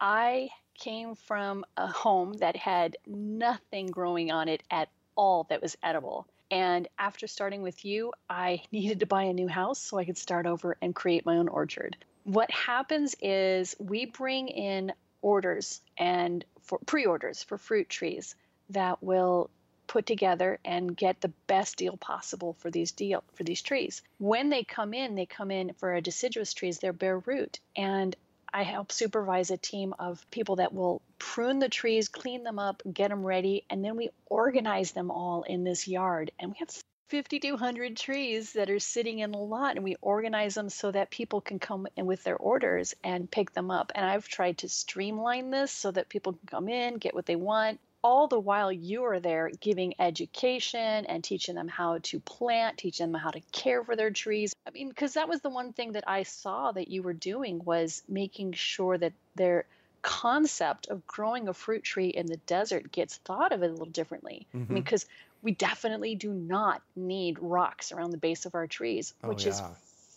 I 0.01 0.51
came 0.79 1.17
from 1.17 1.65
a 1.77 1.89
home 1.89 2.35
that 2.35 2.55
had 2.55 2.97
nothing 3.09 3.89
growing 3.89 4.31
on 4.31 4.47
it 4.47 4.63
at 4.71 4.89
all 5.17 5.49
that 5.51 5.61
was 5.61 5.77
edible. 5.83 6.29
And 6.51 6.89
after 6.99 7.27
starting 7.27 7.63
with 7.63 7.85
you, 7.85 8.13
I 8.29 8.63
needed 8.73 9.01
to 9.01 9.07
buy 9.07 9.25
a 9.25 9.33
new 9.33 9.49
house 9.49 9.79
so 9.79 9.99
I 9.99 10.05
could 10.05 10.19
start 10.19 10.47
over 10.47 10.77
and 10.81 10.95
create 10.95 11.27
my 11.27 11.37
own 11.37 11.49
orchard. 11.49 11.97
What 12.25 12.51
happens 12.51 13.15
is 13.21 13.75
we 13.79 14.07
bring 14.07 14.49
in 14.49 14.93
orders 15.23 15.81
and 15.97 16.45
for 16.63 16.79
pre-orders 16.87 17.43
for 17.43 17.59
fruit 17.59 17.89
trees 17.89 18.35
that 18.71 19.03
will 19.03 19.51
put 19.87 20.07
together 20.07 20.59
and 20.65 20.97
get 20.97 21.21
the 21.21 21.33
best 21.47 21.77
deal 21.77 21.97
possible 21.97 22.53
for 22.53 22.71
these 22.71 22.93
deal 22.93 23.25
for 23.33 23.43
these 23.43 23.63
trees. 23.63 24.03
When 24.19 24.51
they 24.51 24.63
come 24.63 24.93
in, 24.95 25.15
they 25.15 25.27
come 25.27 25.51
in 25.51 25.73
for 25.73 25.95
a 25.95 26.03
deciduous 26.03 26.53
trees, 26.53 26.79
they're 26.79 26.93
bare 26.93 27.19
root. 27.19 27.59
And 27.75 28.15
I 28.53 28.63
help 28.63 28.93
supervise 28.93 29.51
a 29.51 29.57
team 29.57 29.95
of 29.99 30.25
people 30.31 30.57
that 30.57 30.73
will 30.73 31.03
prune 31.19 31.59
the 31.59 31.69
trees, 31.69 32.09
clean 32.09 32.45
them 32.45 32.59
up, 32.59 32.83
get 32.93 33.11
them 33.11 33.25
ready, 33.25 33.65
and 33.71 33.85
then 33.85 33.97
we 33.97 34.11
organize 34.27 34.93
them 34.93 35.11
all 35.11 35.43
in 35.43 35.65
this 35.65 35.87
yard. 35.87 36.31
And 36.39 36.51
we 36.51 36.57
have 36.59 36.71
5,200 37.11 37.97
trees 37.97 38.53
that 38.53 38.69
are 38.69 38.79
sitting 38.79 39.21
in 39.21 39.33
a 39.33 39.43
lot, 39.43 39.77
and 39.77 39.85
we 39.85 39.97
organize 40.01 40.55
them 40.55 40.69
so 40.69 40.91
that 40.91 41.11
people 41.11 41.41
can 41.41 41.59
come 41.59 41.87
in 41.97 42.07
with 42.07 42.23
their 42.25 42.37
orders 42.37 42.95
and 43.03 43.31
pick 43.31 43.53
them 43.53 43.71
up. 43.71 43.93
And 43.95 44.05
I've 44.05 44.29
tried 44.29 44.59
to 44.59 44.69
streamline 44.69 45.51
this 45.51 45.73
so 45.73 45.91
that 45.91 46.09
people 46.09 46.35
can 46.35 46.47
come 46.47 46.69
in, 46.69 46.99
get 46.99 47.15
what 47.15 47.27
they 47.27 47.37
want, 47.37 47.81
all 48.03 48.29
the 48.29 48.39
while 48.39 48.71
you 48.71 49.05
are 49.05 49.21
there 49.21 49.51
giving 49.61 49.95
education 49.99 51.07
and 51.07 51.23
teaching 51.25 51.55
them 51.55 51.69
how 51.69 51.99
to 51.99 52.21
plant, 52.21 52.79
teaching 52.79 53.11
them 53.11 53.21
how 53.21 53.31
to 53.31 53.41
care 53.53 53.83
for 53.83 53.97
their 53.97 54.11
trees. 54.11 54.55
I 54.67 54.71
mean, 54.71 54.89
because 54.89 55.15
that 55.15 55.29
was 55.29 55.41
the 55.41 55.51
one 55.51 55.73
thing 55.73 55.93
that 55.93 56.05
I 56.07 56.23
saw 56.23 56.73
that 56.73 56.89
you 56.89 57.03
were 57.03 57.13
doing 57.13 57.65
was 57.65 58.03
making 58.09 58.53
sure 58.53 58.97
that 58.99 59.13
their 59.35 59.65
concept 60.03 60.87
of 60.89 61.07
growing 61.07 61.49
a 61.49 61.55
fruit 61.55 61.83
tree 61.83 62.09
in 62.09 62.27
the 62.27 62.37
desert 62.39 62.93
gets 62.93 63.17
thought 63.17 63.53
of 63.53 63.63
a 63.63 63.69
little 63.69 63.87
differently. 63.87 64.47
Mm-hmm. 64.49 64.57
I 64.57 64.59
mean, 64.59 64.67
mm-hmm. 64.67 64.75
because 64.77 65.07
we 65.43 65.53
definitely 65.53 66.15
do 66.15 66.33
not 66.33 66.83
need 66.95 67.39
rocks 67.41 67.93
around 67.93 68.11
the 68.11 68.19
base 68.19 68.47
of 68.47 68.55
our 68.55 68.67
trees, 68.67 69.15
oh, 69.25 69.29
which 69.29 69.45
yeah. 69.45 69.53
is 69.53 69.63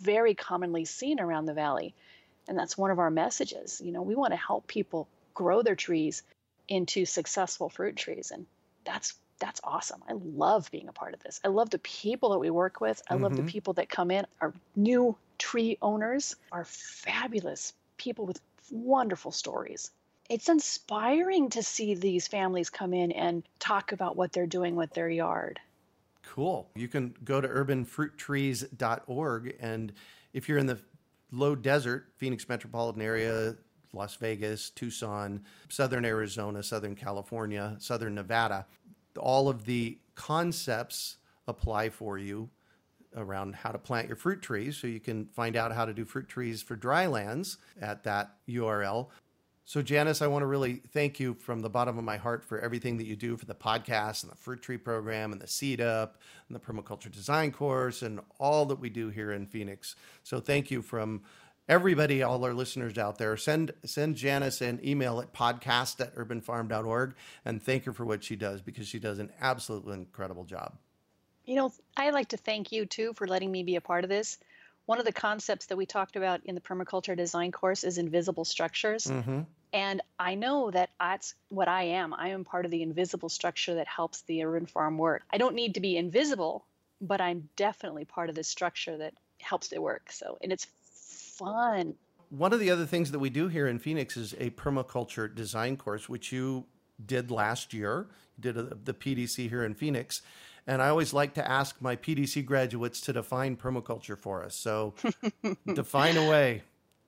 very 0.01 0.35
commonly 0.35 0.85
seen 0.85 1.19
around 1.19 1.45
the 1.45 1.53
valley. 1.53 1.93
And 2.47 2.57
that's 2.57 2.77
one 2.77 2.91
of 2.91 2.99
our 2.99 3.11
messages. 3.11 3.81
You 3.83 3.91
know, 3.91 4.01
we 4.01 4.15
want 4.15 4.33
to 4.33 4.37
help 4.37 4.67
people 4.67 5.07
grow 5.33 5.61
their 5.61 5.75
trees 5.75 6.23
into 6.71 7.05
successful 7.05 7.69
fruit 7.69 7.95
trees 7.97 8.31
and 8.31 8.47
that's 8.85 9.13
that's 9.39 9.59
awesome. 9.63 10.03
I 10.07 10.13
love 10.13 10.71
being 10.71 10.87
a 10.87 10.93
part 10.93 11.15
of 11.15 11.23
this. 11.23 11.41
I 11.43 11.47
love 11.47 11.71
the 11.71 11.79
people 11.79 12.29
that 12.29 12.37
we 12.37 12.51
work 12.51 12.79
with. 12.79 13.01
I 13.09 13.15
mm-hmm. 13.15 13.23
love 13.23 13.35
the 13.35 13.41
mm-hmm. 13.41 13.47
people 13.47 13.73
that 13.73 13.89
come 13.89 14.11
in. 14.11 14.27
Our 14.39 14.53
new 14.75 15.17
tree 15.39 15.79
owners 15.81 16.35
are 16.51 16.63
fabulous 16.63 17.73
people 17.97 18.27
with 18.27 18.39
wonderful 18.71 19.31
stories. 19.31 19.89
It's 20.29 20.47
inspiring 20.47 21.49
to 21.49 21.63
see 21.63 21.95
these 21.95 22.27
families 22.27 22.69
come 22.69 22.93
in 22.93 23.11
and 23.11 23.41
talk 23.59 23.91
about 23.91 24.15
what 24.15 24.31
they're 24.31 24.45
doing 24.45 24.75
with 24.75 24.93
their 24.93 25.09
yard. 25.09 25.59
Cool. 26.23 26.69
You 26.75 26.87
can 26.87 27.15
go 27.23 27.41
to 27.41 27.47
urbanfruittrees.org 27.47 29.55
and 29.59 29.91
if 30.33 30.47
you're 30.47 30.59
in 30.59 30.67
the 30.67 30.77
low 31.31 31.55
desert, 31.55 32.09
Phoenix 32.17 32.47
metropolitan 32.47 33.01
area, 33.01 33.55
Las 33.93 34.15
Vegas, 34.15 34.69
Tucson, 34.69 35.43
Southern 35.69 36.05
Arizona, 36.05 36.63
Southern 36.63 36.95
California, 36.95 37.75
Southern 37.79 38.15
Nevada. 38.15 38.65
All 39.17 39.49
of 39.49 39.65
the 39.65 39.97
concepts 40.15 41.17
apply 41.47 41.89
for 41.89 42.17
you 42.17 42.49
around 43.15 43.55
how 43.55 43.71
to 43.71 43.77
plant 43.77 44.07
your 44.07 44.15
fruit 44.15 44.41
trees. 44.41 44.77
So 44.77 44.87
you 44.87 44.99
can 44.99 45.25
find 45.25 45.55
out 45.55 45.73
how 45.73 45.85
to 45.85 45.93
do 45.93 46.05
fruit 46.05 46.29
trees 46.29 46.61
for 46.61 46.75
dry 46.75 47.07
lands 47.07 47.57
at 47.81 48.03
that 48.03 48.35
URL. 48.47 49.07
So, 49.63 49.81
Janis, 49.81 50.21
I 50.21 50.27
want 50.27 50.41
to 50.41 50.47
really 50.47 50.81
thank 50.91 51.19
you 51.19 51.33
from 51.35 51.61
the 51.61 51.69
bottom 51.69 51.97
of 51.97 52.03
my 52.03 52.17
heart 52.17 52.43
for 52.43 52.59
everything 52.59 52.97
that 52.97 53.05
you 53.05 53.15
do 53.15 53.37
for 53.37 53.45
the 53.45 53.55
podcast 53.55 54.23
and 54.23 54.31
the 54.31 54.35
fruit 54.35 54.61
tree 54.61 54.77
program 54.77 55.31
and 55.31 55.39
the 55.39 55.47
seed 55.47 55.79
up 55.79 56.17
and 56.49 56.55
the 56.55 56.59
permaculture 56.59 57.11
design 57.11 57.51
course 57.51 58.01
and 58.01 58.19
all 58.39 58.65
that 58.65 58.79
we 58.79 58.89
do 58.89 59.09
here 59.09 59.31
in 59.31 59.45
Phoenix. 59.45 59.95
So, 60.23 60.39
thank 60.39 60.71
you 60.71 60.81
from 60.81 61.21
everybody, 61.67 62.23
all 62.23 62.43
our 62.43 62.53
listeners 62.53 62.97
out 62.97 63.17
there, 63.17 63.37
send 63.37 63.73
send 63.85 64.15
Janis 64.15 64.61
an 64.61 64.79
email 64.83 65.19
at 65.21 65.33
podcast 65.33 65.99
at 65.99 66.15
urbanfarm.org 66.15 67.15
and 67.45 67.61
thank 67.61 67.85
her 67.85 67.93
for 67.93 68.05
what 68.05 68.23
she 68.23 68.35
does 68.35 68.61
because 68.61 68.87
she 68.87 68.99
does 68.99 69.19
an 69.19 69.31
absolutely 69.39 69.93
incredible 69.93 70.43
job. 70.43 70.77
You 71.45 71.55
know, 71.55 71.73
I'd 71.97 72.13
like 72.13 72.29
to 72.29 72.37
thank 72.37 72.71
you 72.71 72.85
too 72.85 73.13
for 73.15 73.27
letting 73.27 73.51
me 73.51 73.63
be 73.63 73.75
a 73.75 73.81
part 73.81 74.03
of 74.03 74.09
this. 74.09 74.37
One 74.85 74.99
of 74.99 75.05
the 75.05 75.13
concepts 75.13 75.67
that 75.67 75.77
we 75.77 75.85
talked 75.85 76.15
about 76.15 76.41
in 76.45 76.55
the 76.55 76.61
permaculture 76.61 77.15
design 77.15 77.51
course 77.51 77.83
is 77.83 77.97
invisible 77.97 78.45
structures. 78.45 79.05
Mm-hmm. 79.05 79.41
And 79.73 80.01
I 80.19 80.35
know 80.35 80.69
that 80.71 80.89
that's 80.99 81.33
what 81.49 81.67
I 81.67 81.83
am. 81.83 82.13
I 82.13 82.29
am 82.29 82.43
part 82.43 82.65
of 82.65 82.71
the 82.71 82.81
invisible 82.81 83.29
structure 83.29 83.75
that 83.75 83.87
helps 83.87 84.21
the 84.23 84.43
urban 84.43 84.65
farm 84.65 84.97
work. 84.97 85.23
I 85.31 85.37
don't 85.37 85.55
need 85.55 85.75
to 85.75 85.79
be 85.79 85.95
invisible, 85.95 86.65
but 86.99 87.21
I'm 87.21 87.49
definitely 87.55 88.05
part 88.05 88.29
of 88.29 88.35
the 88.35 88.43
structure 88.43 88.97
that 88.97 89.13
helps 89.39 89.71
it 89.71 89.81
work. 89.81 90.11
So, 90.11 90.37
and 90.41 90.51
it's 90.51 90.67
fun. 91.43 91.95
One 92.29 92.53
of 92.53 92.59
the 92.59 92.71
other 92.71 92.85
things 92.85 93.11
that 93.11 93.19
we 93.19 93.29
do 93.29 93.47
here 93.47 93.67
in 93.67 93.79
Phoenix 93.79 94.15
is 94.15 94.33
a 94.39 94.51
permaculture 94.51 95.33
design 95.33 95.75
course, 95.75 96.07
which 96.07 96.31
you 96.31 96.65
did 97.05 97.29
last 97.29 97.73
year. 97.73 98.07
You 98.37 98.41
did 98.41 98.57
a, 98.57 98.63
the 98.85 98.93
PDC 98.93 99.49
here 99.49 99.65
in 99.65 99.73
Phoenix. 99.73 100.21
And 100.67 100.81
I 100.81 100.89
always 100.89 101.13
like 101.13 101.33
to 101.33 101.49
ask 101.49 101.81
my 101.81 101.95
PDC 101.95 102.45
graduates 102.45 103.01
to 103.01 103.13
define 103.13 103.57
permaculture 103.57 104.17
for 104.17 104.43
us. 104.43 104.55
So 104.55 104.93
define 105.73 106.17
away. 106.17 106.63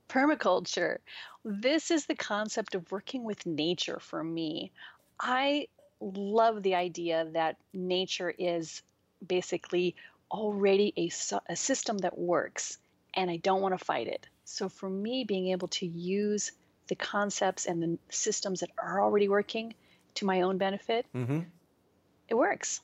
Permaculture. 0.10 0.98
This 1.46 1.92
is 1.92 2.06
the 2.06 2.16
concept 2.16 2.76
of 2.76 2.92
working 2.92 3.24
with 3.24 3.46
nature 3.46 4.00
for 4.00 4.24
me. 4.24 4.72
I 5.20 5.68
love 6.02 6.64
the 6.64 6.76
idea 6.76 7.28
that 7.34 7.58
nature 7.74 8.34
is 8.38 8.82
basically 9.26 9.96
already 10.32 10.94
a, 10.98 11.12
a 11.48 11.56
system 11.56 12.00
that 12.00 12.18
works 12.18 12.80
and 13.16 13.30
I 13.30 13.38
don't 13.38 13.62
want 13.62 13.78
to 13.78 13.84
fight 13.84 14.08
it. 14.08 14.28
So 14.46 14.70
for 14.70 14.90
me, 14.90 15.24
being 15.24 15.50
able 15.50 15.68
to 15.70 15.86
use 15.86 16.52
the 16.88 16.96
concepts 16.96 17.66
and 17.66 17.82
the 17.82 17.98
systems 18.10 18.60
that 18.60 18.70
are 18.78 19.02
already 19.02 19.30
working 19.30 19.74
to 20.16 20.26
my 20.26 20.42
own 20.42 20.58
benefit, 20.58 21.06
mm-hmm. 21.16 21.40
it 22.28 22.36
works. 22.36 22.82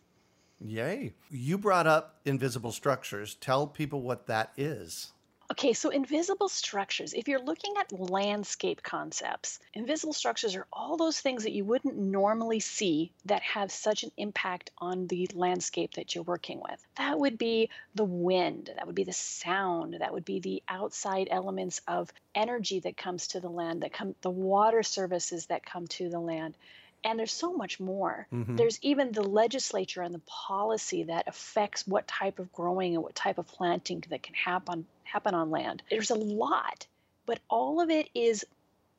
Yay. 0.62 1.14
You 1.30 1.58
brought 1.58 1.88
up 1.88 2.20
invisible 2.26 2.72
structures. 2.72 3.36
Tell 3.36 3.68
people 3.68 4.02
what 4.02 4.28
that 4.28 4.52
is. 4.58 5.12
Okay, 5.52 5.74
so 5.74 5.90
invisible 5.90 6.48
structures, 6.48 7.14
if 7.14 7.28
you're 7.28 7.42
looking 7.42 7.74
at 7.80 7.92
landscape 7.92 8.84
concepts, 8.84 9.60
invisible 9.74 10.14
structures 10.14 10.56
are 10.56 10.68
all 10.72 10.96
those 10.96 11.20
things 11.20 11.42
that 11.42 11.54
you 11.54 11.66
wouldn't 11.66 11.98
normally 11.98 12.60
see 12.60 13.12
that 13.26 13.42
have 13.42 13.72
such 13.72 14.04
an 14.04 14.12
impact 14.16 14.70
on 14.78 15.08
the 15.08 15.28
landscape 15.34 15.96
that 15.96 16.14
you're 16.14 16.24
working 16.24 16.62
with. 16.62 16.86
That 16.98 17.20
would 17.20 17.40
be 17.40 17.72
the 17.96 18.06
wind, 18.06 18.70
that 18.76 18.86
would 18.86 18.96
be 18.96 19.06
the 19.06 19.12
sound, 19.12 19.96
that 20.00 20.14
would 20.14 20.24
be 20.24 20.40
the 20.40 20.62
outside 20.70 21.28
elements 21.32 21.82
of 21.88 22.14
energy 22.36 22.80
that 22.82 22.96
comes 22.96 23.30
to 23.30 23.40
the 23.40 23.50
land, 23.50 23.82
that 23.82 23.92
come 23.92 24.14
the 24.22 24.30
water 24.30 24.84
services 24.84 25.48
that 25.48 25.66
come 25.66 25.88
to 25.88 26.10
the 26.10 26.20
land 26.20 26.56
and 27.04 27.18
there's 27.18 27.32
so 27.32 27.54
much 27.54 27.80
more. 27.80 28.28
Mm-hmm. 28.34 28.56
There's 28.56 28.80
even 28.82 29.12
the 29.12 29.24
legislature 29.24 30.02
and 30.02 30.14
the 30.14 30.22
policy 30.26 31.04
that 31.04 31.28
affects 31.28 31.88
what 31.88 32.08
type 32.08 32.40
of 32.40 32.52
growing 32.52 32.96
and 32.96 33.04
what 33.04 33.16
type 33.16 33.38
of 33.38 33.48
planting 33.48 34.04
that 34.10 34.24
can 34.24 34.36
happen 34.36 34.86
happen 35.04 35.34
on 35.34 35.50
land. 35.50 35.82
There's 35.90 36.12
a 36.12 36.16
lot, 36.16 36.86
but 37.26 37.40
all 37.50 37.82
of 37.82 37.90
it 37.90 38.10
is 38.14 38.46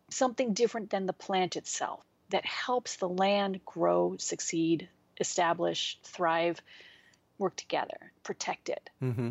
something 0.09 0.55
different 0.55 0.91
than 0.91 1.07
the 1.07 1.13
plant 1.13 1.57
itself 1.57 2.01
that 2.31 2.45
helps 2.45 2.97
the 2.97 3.09
land 3.09 3.61
grow, 3.65 4.17
succeed, 4.19 4.89
establish, 5.19 5.99
thrive, 6.03 6.61
work 7.39 7.57
together, 7.57 8.13
protect 8.23 8.69
it. 8.69 8.91
Mm-hmm. 9.03 9.31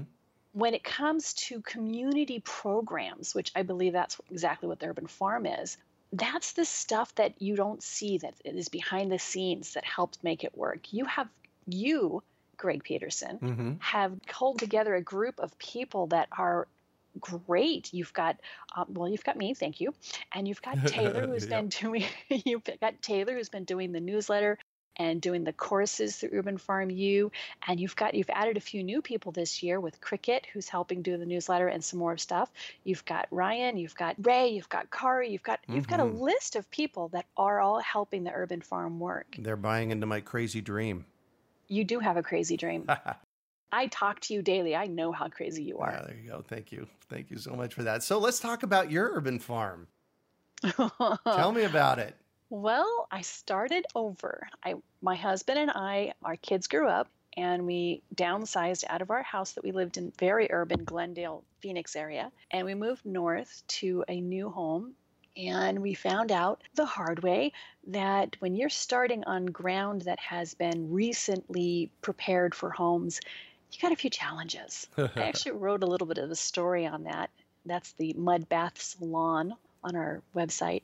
When 0.53 0.73
it 0.73 0.83
comes 0.83 1.33
to 1.33 1.61
community 1.61 2.41
programs, 2.43 3.35
which 3.35 3.51
I 3.55 3.63
believe 3.63 3.93
that's 3.93 4.19
exactly 4.31 4.67
what 4.67 4.79
the 4.79 4.88
urban 4.88 5.07
farm 5.07 5.45
is, 5.45 5.77
that's 6.13 6.53
the 6.53 6.65
stuff 6.65 7.13
that 7.15 7.41
you 7.41 7.55
don't 7.55 7.83
see 7.83 8.17
that 8.17 8.33
is 8.43 8.69
behind 8.69 9.11
the 9.11 9.19
scenes 9.19 9.73
that 9.73 9.85
helped 9.85 10.23
make 10.23 10.43
it 10.43 10.57
work. 10.57 10.91
You 10.91 11.05
have 11.05 11.27
you 11.67 12.23
Greg 12.59 12.83
Peterson, 12.83 13.39
mm-hmm. 13.39 13.73
have 13.79 14.13
called 14.27 14.59
together 14.59 14.93
a 14.93 15.01
group 15.01 15.39
of 15.39 15.57
people 15.57 16.07
that 16.07 16.27
are 16.37 16.67
great. 17.19 17.91
You've 17.93 18.13
got, 18.13 18.37
um, 18.75 18.85
well, 18.89 19.09
you've 19.09 19.23
got 19.23 19.37
me, 19.37 19.53
thank 19.53 19.81
you, 19.81 19.93
and 20.33 20.47
you've 20.47 20.61
got 20.61 20.77
Taylor 20.85 21.25
who's 21.25 21.47
yep. 21.47 21.49
been 21.49 21.69
doing. 21.69 22.05
you've 22.29 22.63
got 22.79 23.01
Taylor 23.01 23.33
who's 23.33 23.49
been 23.49 23.63
doing 23.63 23.91
the 23.91 23.99
newsletter 23.99 24.59
and 24.99 25.19
doing 25.19 25.43
the 25.43 25.53
courses 25.53 26.17
through 26.17 26.29
Urban 26.33 26.59
Farm 26.59 26.91
U, 26.91 27.31
and 27.67 27.79
you've 27.79 27.95
got 27.95 28.13
you've 28.13 28.29
added 28.29 28.57
a 28.57 28.61
few 28.61 28.83
new 28.83 29.01
people 29.01 29.31
this 29.31 29.63
year 29.63 29.79
with 29.79 29.99
Cricket, 29.99 30.45
who's 30.53 30.69
helping 30.69 31.01
do 31.01 31.17
the 31.17 31.25
newsletter 31.25 31.67
and 31.67 31.83
some 31.83 31.97
more 31.97 32.17
stuff. 32.17 32.51
You've 32.83 33.05
got 33.05 33.27
Ryan, 33.31 33.77
you've 33.77 33.95
got 33.95 34.15
Ray, 34.21 34.49
you've 34.49 34.69
got 34.69 34.91
Kari, 34.91 35.31
you've 35.31 35.41
got 35.41 35.63
mm-hmm. 35.63 35.75
you've 35.75 35.87
got 35.87 35.99
a 35.99 36.03
mm-hmm. 36.03 36.21
list 36.21 36.55
of 36.55 36.69
people 36.69 37.07
that 37.09 37.25
are 37.35 37.59
all 37.59 37.79
helping 37.79 38.23
the 38.25 38.31
Urban 38.31 38.61
Farm 38.61 38.99
work. 38.99 39.35
They're 39.39 39.55
buying 39.55 39.89
into 39.89 40.05
my 40.05 40.19
crazy 40.19 40.61
dream 40.61 41.05
you 41.69 41.83
do 41.85 41.99
have 41.99 42.17
a 42.17 42.23
crazy 42.23 42.57
dream. 42.57 42.85
I 43.71 43.87
talk 43.87 44.19
to 44.21 44.33
you 44.33 44.41
daily. 44.41 44.75
I 44.75 44.87
know 44.87 45.11
how 45.11 45.29
crazy 45.29 45.63
you 45.63 45.77
are. 45.77 45.91
Yeah, 45.91 46.01
there 46.07 46.17
you 46.21 46.29
go. 46.29 46.43
Thank 46.45 46.71
you. 46.71 46.87
Thank 47.07 47.29
you 47.29 47.37
so 47.37 47.51
much 47.51 47.75
for 47.75 47.83
that. 47.83 48.03
So 48.03 48.17
let's 48.17 48.39
talk 48.39 48.63
about 48.63 48.91
your 48.91 49.11
urban 49.13 49.39
farm. 49.39 49.87
Tell 51.23 51.51
me 51.51 51.63
about 51.63 51.99
it. 51.99 52.15
Well, 52.49 53.07
I 53.11 53.21
started 53.21 53.85
over. 53.95 54.49
I 54.63 54.75
my 55.01 55.15
husband 55.15 55.59
and 55.59 55.71
I, 55.71 56.13
our 56.23 56.35
kids 56.35 56.67
grew 56.67 56.87
up 56.87 57.07
and 57.37 57.65
we 57.65 58.01
downsized 58.15 58.83
out 58.89 59.01
of 59.01 59.11
our 59.11 59.21
house 59.21 59.53
that 59.53 59.63
we 59.63 59.71
lived 59.71 59.97
in 59.97 60.11
very 60.17 60.47
urban 60.51 60.83
Glendale, 60.83 61.43
Phoenix 61.61 61.95
area, 61.95 62.31
and 62.51 62.65
we 62.65 62.73
moved 62.73 63.05
north 63.05 63.63
to 63.67 64.03
a 64.07 64.19
new 64.19 64.49
home 64.49 64.95
and 65.37 65.79
we 65.79 65.93
found 65.93 66.31
out 66.31 66.63
the 66.75 66.85
hard 66.85 67.23
way 67.23 67.53
that 67.87 68.35
when 68.39 68.55
you're 68.55 68.69
starting 68.69 69.23
on 69.23 69.45
ground 69.45 70.01
that 70.01 70.19
has 70.19 70.53
been 70.53 70.91
recently 70.91 71.89
prepared 72.01 72.53
for 72.53 72.71
homes, 72.71 73.21
you 73.71 73.79
got 73.79 73.91
a 73.91 73.95
few 73.95 74.09
challenges. 74.09 74.87
I 74.97 75.09
actually 75.15 75.53
wrote 75.53 75.83
a 75.83 75.87
little 75.87 76.07
bit 76.07 76.17
of 76.17 76.31
a 76.31 76.35
story 76.35 76.85
on 76.85 77.03
that. 77.03 77.29
That's 77.65 77.93
the 77.93 78.13
Mud 78.13 78.49
Bath 78.49 78.81
Salon 78.81 79.53
on 79.83 79.95
our 79.95 80.21
website. 80.35 80.81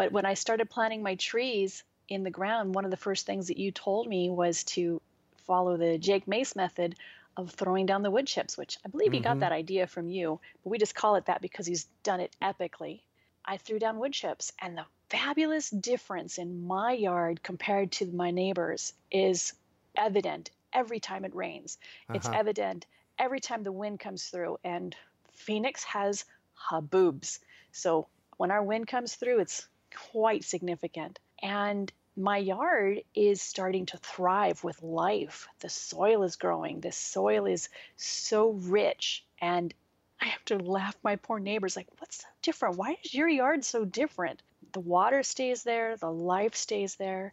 But 0.00 0.12
when 0.12 0.24
I 0.24 0.32
started 0.32 0.70
planting 0.70 1.02
my 1.02 1.16
trees 1.16 1.84
in 2.08 2.22
the 2.22 2.30
ground, 2.30 2.74
one 2.74 2.86
of 2.86 2.90
the 2.90 2.96
first 2.96 3.26
things 3.26 3.48
that 3.48 3.58
you 3.58 3.70
told 3.70 4.08
me 4.08 4.30
was 4.30 4.64
to 4.64 5.02
follow 5.44 5.76
the 5.76 5.98
Jake 5.98 6.26
Mace 6.26 6.56
method 6.56 6.96
of 7.36 7.50
throwing 7.50 7.84
down 7.84 8.00
the 8.00 8.10
wood 8.10 8.26
chips, 8.26 8.56
which 8.56 8.78
I 8.82 8.88
believe 8.88 9.12
he 9.12 9.20
got 9.20 9.36
Mhm. 9.36 9.40
that 9.40 9.52
idea 9.52 9.86
from 9.86 10.08
you, 10.08 10.40
but 10.64 10.70
we 10.70 10.78
just 10.78 10.94
call 10.94 11.16
it 11.16 11.26
that 11.26 11.42
because 11.42 11.66
he's 11.66 11.84
done 12.02 12.20
it 12.20 12.34
epically. 12.40 13.02
I 13.44 13.58
threw 13.58 13.78
down 13.78 13.98
wood 13.98 14.14
chips, 14.14 14.52
and 14.58 14.78
the 14.78 14.86
fabulous 15.10 15.68
difference 15.68 16.38
in 16.38 16.66
my 16.66 16.92
yard 16.92 17.42
compared 17.42 17.92
to 17.92 18.06
my 18.06 18.30
neighbors 18.30 18.94
is 19.10 19.52
evident 19.94 20.50
every 20.72 21.00
time 21.00 21.26
it 21.26 21.34
rains. 21.34 21.76
It's 22.14 22.26
Uh-huh. 22.26 22.38
evident 22.38 22.86
every 23.18 23.40
time 23.40 23.64
the 23.64 23.70
wind 23.70 24.00
comes 24.00 24.24
through, 24.28 24.60
and 24.64 24.96
Phoenix 25.32 25.84
has 25.84 26.24
haboobs. 26.70 27.38
So 27.72 28.08
when 28.38 28.50
our 28.50 28.62
wind 28.62 28.88
comes 28.88 29.14
through, 29.16 29.40
it's 29.40 29.68
quite 30.10 30.44
significant. 30.44 31.18
And 31.42 31.92
my 32.16 32.36
yard 32.36 33.02
is 33.14 33.40
starting 33.40 33.86
to 33.86 33.96
thrive 33.98 34.62
with 34.62 34.82
life. 34.82 35.48
The 35.60 35.68
soil 35.68 36.22
is 36.22 36.36
growing. 36.36 36.80
The 36.80 36.92
soil 36.92 37.46
is 37.46 37.68
so 37.96 38.50
rich. 38.50 39.24
And 39.40 39.72
I 40.20 40.26
have 40.26 40.44
to 40.46 40.58
laugh 40.58 40.96
my 41.02 41.16
poor 41.16 41.38
neighbors 41.38 41.76
like, 41.76 41.88
what's 41.98 42.22
so 42.22 42.28
different? 42.42 42.76
Why 42.76 42.98
is 43.02 43.14
your 43.14 43.28
yard 43.28 43.64
so 43.64 43.84
different? 43.84 44.42
The 44.72 44.80
water 44.80 45.22
stays 45.22 45.62
there, 45.62 45.96
the 45.96 46.10
life 46.12 46.54
stays 46.54 46.96
there. 46.96 47.32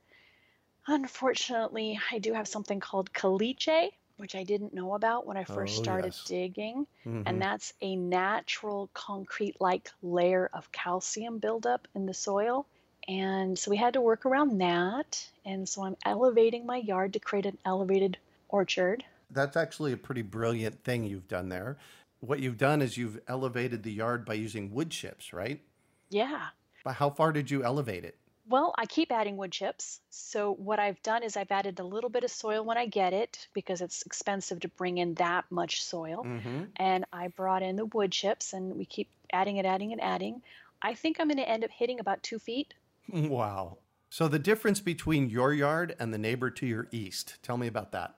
Unfortunately, 0.87 1.99
I 2.11 2.19
do 2.19 2.33
have 2.33 2.47
something 2.47 2.79
called 2.79 3.11
caliche, 3.11 3.91
which 4.17 4.35
I 4.35 4.43
didn't 4.43 4.73
know 4.73 4.93
about 4.95 5.25
when 5.25 5.37
I 5.37 5.43
first 5.43 5.77
Oh, 5.77 5.81
started 5.83 6.13
yes. 6.13 6.23
digging. 6.25 6.87
Mhm. 7.05 7.23
And 7.25 7.41
that's 7.41 7.73
a 7.81 7.95
natural 7.95 8.89
concrete 8.93 9.59
like 9.61 9.89
layer 10.01 10.49
of 10.53 10.71
calcium 10.71 11.39
buildup 11.39 11.87
in 11.95 12.05
the 12.05 12.13
soil. 12.13 12.65
And 13.07 13.57
so 13.57 13.71
we 13.71 13.77
had 13.77 13.93
to 13.93 14.01
work 14.01 14.25
around 14.25 14.57
that. 14.59 15.29
And 15.45 15.67
so 15.67 15.83
I'm 15.83 15.95
elevating 16.05 16.65
my 16.65 16.77
yard 16.77 17.13
to 17.13 17.19
create 17.19 17.45
an 17.45 17.57
elevated 17.65 18.17
orchard. 18.49 19.05
That's 19.29 19.57
actually 19.57 19.93
a 19.93 19.97
pretty 19.97 20.21
brilliant 20.21 20.83
thing 20.83 21.03
you've 21.03 21.27
done 21.27 21.49
there. 21.49 21.77
What 22.19 22.39
you've 22.39 22.57
done 22.57 22.81
is 22.81 22.97
you've 22.97 23.19
elevated 23.27 23.83
the 23.83 23.91
yard 23.91 24.25
by 24.25 24.33
using 24.33 24.73
wood 24.73 24.89
chips, 24.91 25.31
right? 25.33 25.61
Yeah. 26.09 26.49
But 26.83 26.95
how 26.95 27.11
far 27.11 27.31
did 27.31 27.51
you 27.51 27.63
elevate 27.63 28.03
it? 28.03 28.17
Well, 28.49 28.73
I 28.77 28.85
keep 28.85 29.11
adding 29.11 29.35
wood 29.35 29.51
chips. 29.51 29.99
So 30.09 30.53
what 30.53 30.79
I've 30.79 31.01
done 31.03 31.23
is 31.23 31.35
I've 31.35 31.51
added 31.51 31.79
a 31.79 31.83
little 31.83 32.09
bit 32.09 32.23
of 32.23 32.31
soil 32.31 32.63
when 32.63 32.77
I 32.77 32.85
get 32.85 33.13
it 33.13 33.47
because 33.53 33.81
it's 33.81 34.03
expensive 34.03 34.61
to 34.61 34.69
bring 34.69 34.97
in 34.97 35.15
that 35.15 35.45
much 35.49 35.83
soil. 35.83 36.23
Mm-hmm. 36.25 36.63
And 36.77 37.05
I 37.11 37.27
brought 37.27 37.61
in 37.61 37.75
the 37.75 37.85
wood 37.85 38.11
chips 38.11 38.53
and 38.53 38.75
we 38.77 38.85
keep 38.85 39.09
adding 39.33 39.57
and 39.57 39.67
adding 39.67 39.91
and 39.91 40.01
adding. 40.01 40.41
I 40.81 40.93
think 40.93 41.19
I'm 41.19 41.27
going 41.27 41.37
to 41.37 41.49
end 41.49 41.63
up 41.63 41.71
hitting 41.71 41.99
about 41.99 42.23
two 42.23 42.39
feet. 42.39 42.73
Wow. 43.09 43.79
So 44.09 44.29
the 44.29 44.39
difference 44.39 44.79
between 44.79 45.29
your 45.29 45.51
yard 45.53 45.95
and 45.99 46.13
the 46.13 46.17
neighbor 46.17 46.49
to 46.51 46.65
your 46.65 46.87
east, 46.91 47.37
tell 47.43 47.57
me 47.57 47.67
about 47.67 47.91
that. 47.91 48.15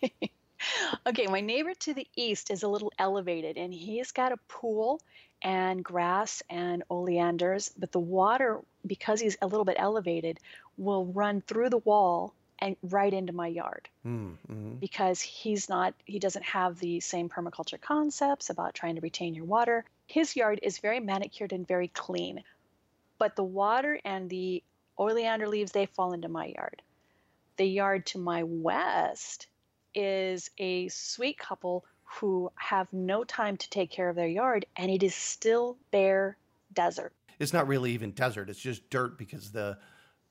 Okay, 1.06 1.26
my 1.26 1.40
neighbor 1.40 1.74
to 1.74 1.94
the 1.94 2.06
east 2.16 2.50
is 2.50 2.62
a 2.62 2.68
little 2.68 2.92
elevated 2.98 3.56
and 3.56 3.72
he's 3.72 4.12
got 4.12 4.32
a 4.32 4.36
pool 4.48 5.00
and 5.42 5.84
grass 5.84 6.42
and 6.50 6.82
oleanders, 6.90 7.70
but 7.78 7.92
the 7.92 8.00
water, 8.00 8.60
because 8.88 9.20
he's 9.20 9.36
a 9.40 9.46
little 9.46 9.64
bit 9.64 9.76
elevated, 9.78 10.40
will 10.76 11.06
run 11.06 11.40
through 11.42 11.70
the 11.70 11.78
wall 11.78 12.34
and 12.58 12.76
right 12.82 13.12
into 13.12 13.32
my 13.32 13.46
yard 13.46 13.88
Mm-hmm. 14.04 14.76
because 14.80 15.20
he's 15.20 15.68
not, 15.68 15.94
he 16.06 16.18
doesn't 16.18 16.44
have 16.44 16.78
the 16.78 16.98
same 17.00 17.28
permaculture 17.28 17.80
concepts 17.80 18.50
about 18.50 18.74
trying 18.74 18.94
to 18.96 19.00
retain 19.00 19.34
your 19.34 19.44
water. 19.44 19.84
His 20.06 20.34
yard 20.34 20.60
is 20.62 20.78
very 20.78 20.98
manicured 20.98 21.52
and 21.52 21.68
very 21.68 21.88
clean, 21.88 22.42
but 23.18 23.36
the 23.36 23.44
water 23.44 24.00
and 24.04 24.28
the 24.30 24.62
oleander 24.96 25.46
leaves, 25.46 25.72
they 25.72 25.86
fall 25.86 26.12
into 26.12 26.28
my 26.28 26.46
yard. 26.46 26.82
The 27.58 27.66
yard 27.66 28.06
to 28.06 28.18
my 28.18 28.44
west 28.44 29.46
is 29.94 30.50
a 30.58 30.88
sweet 30.88 31.38
couple 31.38 31.84
who 32.04 32.50
have 32.54 32.90
no 32.92 33.24
time 33.24 33.56
to 33.58 33.70
take 33.70 33.90
care 33.90 34.08
of 34.08 34.16
their 34.16 34.26
yard, 34.28 34.64
and 34.76 34.90
it 34.90 35.02
is 35.02 35.14
still 35.14 35.76
bare 35.90 36.36
desert. 36.72 37.12
It's 37.38 37.52
not 37.52 37.66
really 37.68 37.92
even 37.92 38.12
desert. 38.12 38.50
It's 38.50 38.60
just 38.60 38.90
dirt 38.90 39.18
because 39.18 39.52
the 39.52 39.78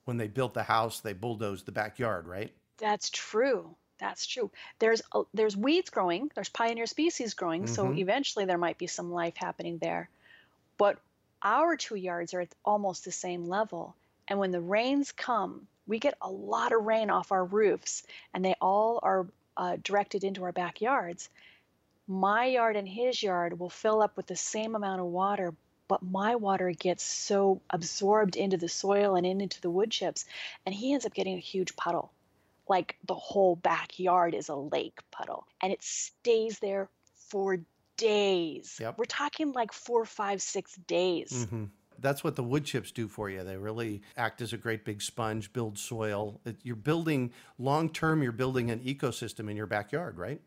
when 0.04 0.16
they 0.16 0.28
built 0.28 0.54
the 0.54 0.62
house, 0.62 1.00
they 1.00 1.12
bulldozed 1.12 1.66
the 1.66 1.72
backyard, 1.72 2.26
right? 2.26 2.54
That's 2.78 3.10
true. 3.10 3.76
That's 3.98 4.26
true. 4.26 4.50
There's 4.78 5.02
a, 5.12 5.24
there's 5.34 5.56
weeds 5.56 5.90
growing. 5.90 6.30
There's 6.34 6.48
pioneer 6.48 6.86
species 6.86 7.34
growing. 7.34 7.66
So 7.66 7.90
Mhm. 7.90 7.92
eventually 7.92 8.44
there 8.44 8.58
might 8.58 8.78
be 8.78 8.86
some 8.86 9.10
life 9.12 9.36
happening 9.36 9.78
there. 9.78 10.10
But 10.78 11.00
our 11.42 11.76
two 11.76 11.96
yards 11.96 12.34
are 12.34 12.42
at 12.42 12.54
almost 12.64 13.04
the 13.04 13.12
same 13.12 13.46
level. 13.46 13.96
And 14.28 14.38
when 14.40 14.52
the 14.52 14.60
rains 14.62 15.12
come, 15.12 15.68
we 15.86 15.98
get 16.00 16.18
a 16.22 16.30
lot 16.30 16.72
of 16.72 16.84
rain 16.84 17.10
off 17.10 17.32
our 17.32 17.44
roofs, 17.44 18.04
and 18.34 18.44
they 18.44 18.54
all 18.60 19.00
are 19.02 19.28
uh, 19.56 19.76
directed 19.82 20.24
into 20.24 20.44
our 20.44 20.52
backyards. 20.52 21.30
My 22.08 22.46
yard 22.46 22.76
and 22.76 22.88
his 22.88 23.22
yard 23.22 23.58
will 23.60 23.70
fill 23.70 24.02
up 24.02 24.16
with 24.16 24.26
the 24.26 24.36
same 24.36 24.74
amount 24.74 25.00
of 25.00 25.06
water, 25.06 25.54
but 25.88 26.02
my 26.02 26.36
water 26.36 26.70
gets 26.70 27.02
so 27.02 27.60
absorbed 27.70 28.36
into 28.36 28.56
the 28.56 28.68
soil 28.68 29.16
and 29.16 29.26
into 29.26 29.60
the 29.60 29.70
wood 29.70 29.90
chips, 29.90 30.24
and 30.66 30.74
he 30.74 30.92
ends 30.92 31.06
up 31.06 31.14
getting 31.14 31.36
a 31.36 31.40
huge 31.40 31.74
puddle 31.76 32.12
like 32.68 32.96
the 33.06 33.14
whole 33.14 33.56
backyard 33.56 34.34
is 34.34 34.50
a 34.50 34.54
lake 34.54 34.98
puddle 35.10 35.46
and 35.62 35.72
it 35.72 35.82
stays 35.82 36.58
there 36.58 36.90
for 37.30 37.58
days 37.96 38.76
Yep. 38.80 38.98
we're 38.98 39.04
talking 39.06 39.52
like 39.52 39.72
four 39.72 40.04
five 40.04 40.42
six 40.42 40.74
days 40.86 41.46
Mm-hmm. 41.46 41.64
That's 42.00 42.22
what 42.22 42.36
the 42.36 42.44
wood 42.44 42.64
chips 42.64 42.92
do 42.92 43.08
for 43.08 43.28
you. 43.28 43.42
They 43.42 43.56
really 43.56 44.02
act 44.16 44.40
as 44.40 44.52
a 44.52 44.56
great 44.56 44.84
big 44.84 45.02
sponge, 45.02 45.52
build 45.52 45.76
soil. 45.76 46.40
You're 46.62 46.76
building 46.76 47.32
long 47.58 47.90
term. 47.90 48.22
You're 48.22 48.30
building 48.30 48.70
an 48.70 48.78
ecosystem 48.80 49.50
in 49.50 49.56
your 49.56 49.66
backyard, 49.66 50.16
right? 50.16 50.40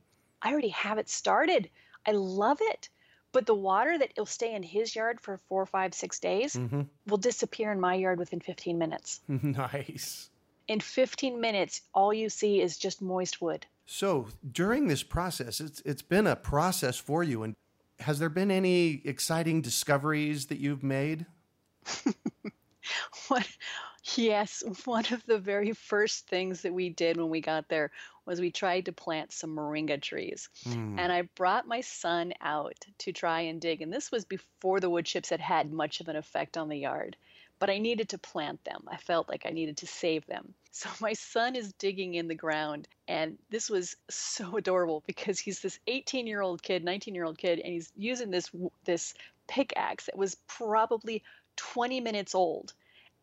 i 0.44 0.52
already 0.52 0.70
have 0.70 0.98
it 0.98 1.10
started 1.10 1.70
i 2.08 2.12
love 2.12 2.60
it 2.62 2.88
but 3.34 3.46
the 3.46 3.56
water 3.56 3.98
that 3.98 4.12
will 4.18 4.26
stay 4.26 4.54
in 4.56 4.64
his 4.64 4.96
yard 4.96 5.20
for 5.22 5.38
four 5.50 5.66
five 5.66 5.94
six 5.94 6.20
days 6.20 6.56
Mm-hmm. 6.56 6.82
will 7.08 7.18
disappear 7.18 7.72
in 7.72 7.80
my 7.80 7.96
yard 7.96 8.20
within 8.20 8.40
15 8.40 8.78
minutes 8.78 9.22
nice. 9.28 10.30
in 10.68 10.80
15 10.80 11.40
minutes 11.42 11.82
all 11.94 12.14
you 12.14 12.30
see 12.30 12.62
is 12.62 12.78
just 12.78 13.02
moist 13.02 13.42
wood 13.42 13.66
So 13.86 14.28
during 14.52 14.88
this 14.88 15.04
process, 15.04 15.60
it's 15.60 15.82
it's 15.86 16.02
been 16.04 16.28
a 16.28 16.36
process 16.36 16.98
for 16.98 17.24
you. 17.24 17.44
And 17.44 17.56
has 18.00 18.20
there 18.20 18.30
been 18.30 18.52
any 18.52 19.02
exciting 19.06 19.62
discoveries 19.62 20.46
that 20.48 20.60
you've 20.60 20.84
made? 20.84 21.26
What? 23.28 23.48
Yes, 24.16 24.64
one 24.86 25.06
of 25.12 25.26
the 25.26 25.38
very 25.38 25.74
first 25.74 26.28
things 26.28 26.62
that 26.62 26.74
we 26.74 26.90
did 26.90 27.18
when 27.18 27.30
we 27.30 27.42
got 27.42 27.70
there 27.70 27.92
was 28.26 28.42
we 28.42 28.52
tried 28.52 28.86
to 28.86 28.92
plant 28.92 29.32
some 29.32 29.56
moringa 29.56 30.02
trees. 30.02 30.50
Hmm. 30.64 30.98
And 30.98 31.12
I 31.12 31.24
brought 31.36 31.68
my 31.68 31.82
son 31.82 32.34
out 32.42 32.86
to 33.00 33.12
try 33.12 33.42
and 33.42 33.62
dig. 33.62 33.82
And 33.82 33.92
this 33.92 34.12
was 34.12 34.26
before 34.26 34.80
the 34.80 34.90
wood 34.90 35.06
chips 35.06 35.30
had 35.30 35.40
had 35.40 35.72
much 35.72 36.00
of 36.00 36.08
an 36.08 36.16
effect 36.16 36.58
on 36.58 36.70
the 36.70 36.78
yard. 36.78 37.16
But 37.60 37.70
I 37.70 37.78
needed 37.78 38.10
to 38.10 38.18
plant 38.18 38.64
them. 38.64 38.86
I 38.88 38.98
felt 38.98 39.30
like 39.30 39.46
I 39.46 39.52
needed 39.52 39.78
to 39.78 39.88
save 39.88 40.26
them. 40.26 40.54
So 40.74 40.90
my 41.02 41.12
son 41.12 41.58
is 41.58 41.74
digging 41.74 42.14
in 42.14 42.30
the 42.30 42.34
ground. 42.34 42.88
And 43.06 43.38
this 43.50 43.70
was 43.70 43.98
so 44.10 44.56
adorable 44.56 45.04
because 45.06 45.38
he's 45.38 45.60
this 45.60 45.78
18 45.88 46.28
year 46.28 46.40
old 46.40 46.64
kid, 46.64 46.86
19 46.86 47.14
year 47.14 47.26
old 47.26 47.38
kid, 47.38 47.60
and 47.60 47.74
he's 47.74 47.92
using 47.98 48.32
this, 48.32 48.50
this 48.86 49.14
pickaxe 49.50 50.06
that 50.06 50.18
was 50.18 50.36
probably 50.48 51.24
20 51.58 52.00
minutes 52.00 52.34
old. 52.34 52.74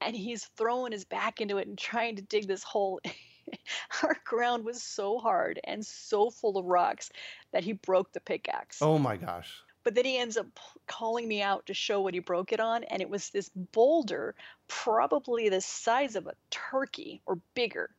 And 0.00 0.14
he's 0.16 0.44
throwing 0.56 0.92
his 0.92 1.04
back 1.04 1.40
into 1.40 1.58
it 1.58 1.66
and 1.66 1.76
trying 1.78 2.16
to 2.16 2.22
dig 2.22 2.46
this 2.46 2.62
hole. 2.62 3.00
Our 4.02 4.16
ground 4.24 4.64
was 4.64 4.82
so 4.82 5.18
hard 5.18 5.58
and 5.64 5.84
so 5.84 6.30
full 6.30 6.56
of 6.58 6.64
rocks 6.66 7.10
that 7.52 7.64
he 7.64 7.72
broke 7.72 8.12
the 8.12 8.20
pickaxe. 8.20 8.80
Oh 8.82 8.98
my 8.98 9.16
gosh. 9.16 9.50
But 9.84 9.94
then 9.94 10.04
he 10.04 10.18
ends 10.18 10.36
up 10.36 10.46
calling 10.86 11.26
me 11.26 11.40
out 11.40 11.66
to 11.66 11.74
show 11.74 12.00
what 12.02 12.12
he 12.14 12.20
broke 12.20 12.52
it 12.52 12.60
on. 12.60 12.84
And 12.84 13.00
it 13.00 13.08
was 13.08 13.30
this 13.30 13.48
boulder, 13.54 14.34
probably 14.66 15.48
the 15.48 15.60
size 15.60 16.14
of 16.14 16.26
a 16.26 16.34
turkey 16.50 17.20
or 17.26 17.38
bigger. 17.54 17.90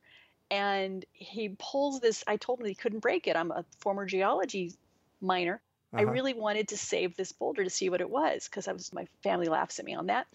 and 0.51 1.05
he 1.13 1.49
pulls 1.59 1.99
this. 1.99 2.23
I 2.25 2.37
told 2.37 2.59
him 2.59 2.65
he 2.65 2.73
couldn't 2.73 3.01
break 3.01 3.27
it. 3.27 3.35
I'm 3.35 3.51
a 3.51 3.63
former 3.81 4.05
geology 4.07 4.73
minor. 5.21 5.61
I 5.93 6.03
Uh-huh. 6.03 6.11
really 6.11 6.33
wanted 6.33 6.69
to 6.69 6.77
save 6.77 7.15
this 7.15 7.31
boulder 7.31 7.63
to 7.63 7.69
see 7.69 7.89
what 7.89 8.01
it 8.01 8.09
was 8.09 8.45
because 8.47 8.67
I 8.67 8.71
was 8.73 8.91
my 8.91 9.05
family 9.21 9.47
laughs 9.47 9.77
at 9.77 9.85
me 9.85 9.93
on 9.93 10.07
that. 10.07 10.25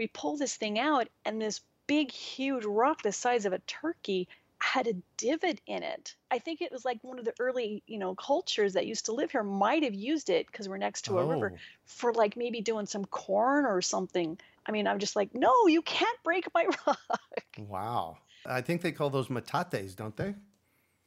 We 0.00 0.06
pull 0.06 0.38
this 0.38 0.56
thing 0.56 0.78
out, 0.78 1.08
and 1.26 1.42
this 1.42 1.60
big, 1.86 2.10
huge 2.10 2.64
rock 2.64 3.02
the 3.02 3.12
size 3.12 3.44
of 3.44 3.52
a 3.52 3.58
turkey 3.58 4.28
had 4.58 4.86
a 4.86 4.94
divot 5.18 5.60
in 5.66 5.82
it. 5.82 6.14
I 6.30 6.38
think 6.38 6.62
it 6.62 6.72
was 6.72 6.86
like 6.86 7.04
one 7.04 7.18
of 7.18 7.26
the 7.26 7.34
early, 7.38 7.82
you 7.86 7.98
know, 7.98 8.14
cultures 8.14 8.72
that 8.72 8.86
used 8.86 9.04
to 9.06 9.12
live 9.12 9.30
here 9.30 9.42
might 9.42 9.82
have 9.82 9.92
used 9.92 10.30
it 10.30 10.46
because 10.46 10.70
we're 10.70 10.78
next 10.78 11.04
to 11.04 11.18
a 11.18 11.24
river 11.26 11.52
Oh, 11.54 11.58
for 11.84 12.14
like 12.14 12.34
maybe 12.34 12.62
doing 12.62 12.86
some 12.86 13.04
corn 13.04 13.66
or 13.66 13.82
something. 13.82 14.38
I 14.64 14.72
mean, 14.72 14.86
I'm 14.86 15.00
just 15.00 15.16
like, 15.16 15.34
no, 15.34 15.66
you 15.66 15.82
can't 15.82 16.18
break 16.24 16.46
my 16.54 16.66
rock. 16.86 17.44
wow. 17.58 18.16
I 18.46 18.62
think 18.62 18.80
they 18.80 18.92
call 18.92 19.10
those 19.10 19.28
metates, 19.28 19.94
don't 19.94 20.16
they? 20.16 20.34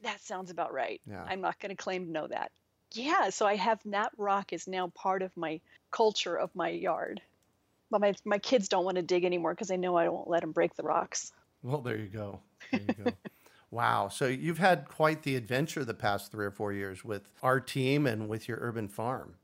That 0.04 0.22
sounds 0.22 0.52
about 0.52 0.72
right. 0.72 1.02
Yeah. 1.10 1.24
I'm 1.28 1.42
not 1.42 1.60
going 1.60 1.76
to 1.76 1.84
claim 1.84 2.06
to 2.06 2.12
know 2.12 2.28
that. 2.28 2.52
Yeah, 2.92 3.32
so 3.32 3.48
I 3.48 3.56
have 3.56 3.80
that 3.86 4.12
rock 4.18 4.54
is 4.54 4.68
now 4.68 4.90
part 4.90 5.24
of 5.24 5.36
my 5.36 5.62
culture 5.90 6.38
of 6.38 6.56
my 6.56 6.70
yard. 6.70 7.22
But 7.90 8.02
my 8.02 8.14
my 8.26 8.40
kids 8.40 8.68
don't 8.70 8.86
want 8.86 8.98
to 8.98 9.04
dig 9.04 9.26
anymore 9.26 9.54
because 9.54 9.68
they 9.70 9.78
know 9.78 9.96
I 9.96 10.10
won't 10.10 10.30
let 10.30 10.42
them 10.42 10.52
break 10.52 10.76
the 10.76 10.84
rocks. 10.84 11.32
Well, 11.64 11.82
there 11.82 11.98
you 11.98 12.10
go. 12.10 12.44
There 12.72 12.82
you 12.82 12.94
go. 12.94 13.18
wow. 13.72 14.08
So 14.08 14.28
you've 14.28 14.58
had 14.60 14.88
quite 14.88 15.24
the 15.24 15.36
adventure 15.36 15.84
the 15.86 15.94
past 15.96 16.32
three 16.32 16.46
or 16.46 16.52
four 16.52 16.72
years 16.74 17.04
with 17.04 17.30
our 17.42 17.60
team 17.60 18.06
and 18.06 18.28
with 18.30 18.48
your 18.48 18.58
urban 18.62 18.88
farm. 18.88 19.40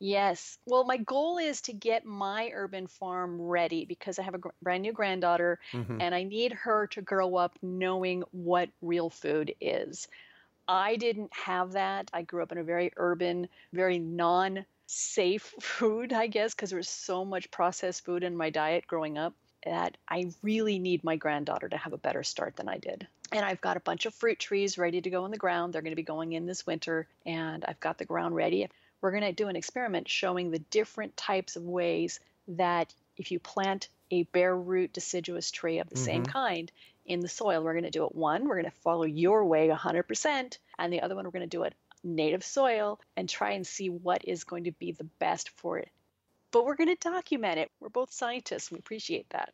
Yes. 0.00 0.58
Well, 0.64 0.84
my 0.84 0.96
goal 0.96 1.38
is 1.38 1.60
to 1.62 1.72
get 1.72 2.04
my 2.04 2.50
urban 2.52 2.86
farm 2.86 3.40
ready 3.40 3.84
because 3.84 4.18
I 4.18 4.22
have 4.22 4.34
a 4.34 4.38
gr- 4.38 4.48
brand 4.62 4.82
new 4.82 4.92
granddaughter 4.92 5.58
Mhm. 5.72 6.00
and 6.00 6.14
I 6.14 6.22
need 6.22 6.52
her 6.52 6.86
to 6.88 7.02
grow 7.02 7.36
up 7.36 7.58
knowing 7.62 8.22
what 8.30 8.70
real 8.80 9.10
food 9.10 9.54
is. 9.60 10.06
I 10.68 10.96
didn't 10.96 11.34
have 11.34 11.72
that. 11.72 12.10
I 12.14 12.22
grew 12.22 12.42
up 12.42 12.52
in 12.52 12.58
a 12.58 12.64
very 12.64 12.92
urban, 12.96 13.48
very 13.72 13.98
non 14.00 14.66
safe 14.88 15.54
food, 15.60 16.12
I 16.12 16.26
guess, 16.26 16.54
because 16.54 16.70
there 16.70 16.78
was 16.78 16.88
so 16.88 17.24
much 17.24 17.50
processed 17.50 18.04
food 18.04 18.24
in 18.24 18.36
my 18.36 18.50
diet 18.50 18.86
growing 18.86 19.18
up 19.18 19.34
that 19.64 19.96
I 20.08 20.32
really 20.42 20.78
need 20.78 21.04
my 21.04 21.16
granddaughter 21.16 21.68
to 21.68 21.76
have 21.76 21.92
a 21.92 21.98
better 21.98 22.22
start 22.22 22.56
than 22.56 22.68
I 22.68 22.78
did. 22.78 23.06
And 23.32 23.44
I've 23.44 23.60
got 23.60 23.76
a 23.76 23.80
bunch 23.80 24.06
of 24.06 24.14
fruit 24.14 24.38
trees 24.38 24.78
ready 24.78 25.00
to 25.00 25.10
go 25.10 25.24
in 25.26 25.30
the 25.30 25.36
ground. 25.36 25.72
They're 25.72 25.82
going 25.82 25.92
to 25.92 25.96
be 25.96 26.02
going 26.02 26.32
in 26.32 26.46
this 26.46 26.66
winter, 26.66 27.06
and 27.26 27.64
I've 27.64 27.80
got 27.80 27.98
the 27.98 28.06
ground 28.06 28.34
ready. 28.34 28.68
We're 29.00 29.10
going 29.10 29.24
to 29.24 29.32
do 29.32 29.48
an 29.48 29.56
experiment 29.56 30.08
showing 30.08 30.50
the 30.50 30.58
different 30.58 31.16
types 31.16 31.56
of 31.56 31.64
ways 31.64 32.20
that 32.48 32.94
if 33.16 33.30
you 33.30 33.38
plant 33.38 33.88
a 34.10 34.22
bare 34.24 34.56
root 34.56 34.92
deciduous 34.92 35.50
tree 35.50 35.80
of 35.80 35.90
the 35.90 35.96
same 35.96 36.22
Mhm. 36.22 36.32
kind 36.32 36.72
in 37.04 37.20
the 37.20 37.28
soil, 37.28 37.62
we're 37.62 37.74
going 37.74 37.84
to 37.84 37.90
do 37.90 38.06
it 38.06 38.14
one, 38.14 38.48
we're 38.48 38.60
going 38.60 38.64
to 38.64 38.80
follow 38.82 39.04
your 39.04 39.44
way 39.44 39.68
100%, 39.68 40.58
and 40.78 40.92
the 40.92 41.02
other 41.02 41.14
one, 41.14 41.24
we're 41.24 41.30
going 41.30 41.40
to 41.42 41.46
do 41.46 41.64
it 41.64 41.74
native 42.02 42.44
soil 42.44 43.00
and 43.16 43.28
try 43.28 43.52
and 43.52 43.66
see 43.66 43.88
what 43.88 44.24
is 44.24 44.44
going 44.44 44.64
to 44.64 44.72
be 44.72 44.92
the 44.92 45.08
best 45.18 45.50
for 45.56 45.78
it. 45.78 45.90
But 46.50 46.64
we're 46.64 46.76
going 46.76 46.94
to 46.94 47.10
document 47.10 47.58
it. 47.58 47.70
We're 47.80 47.88
both 47.88 48.10
scientists. 48.10 48.70
We 48.70 48.78
appreciate 48.78 49.28
that. 49.30 49.52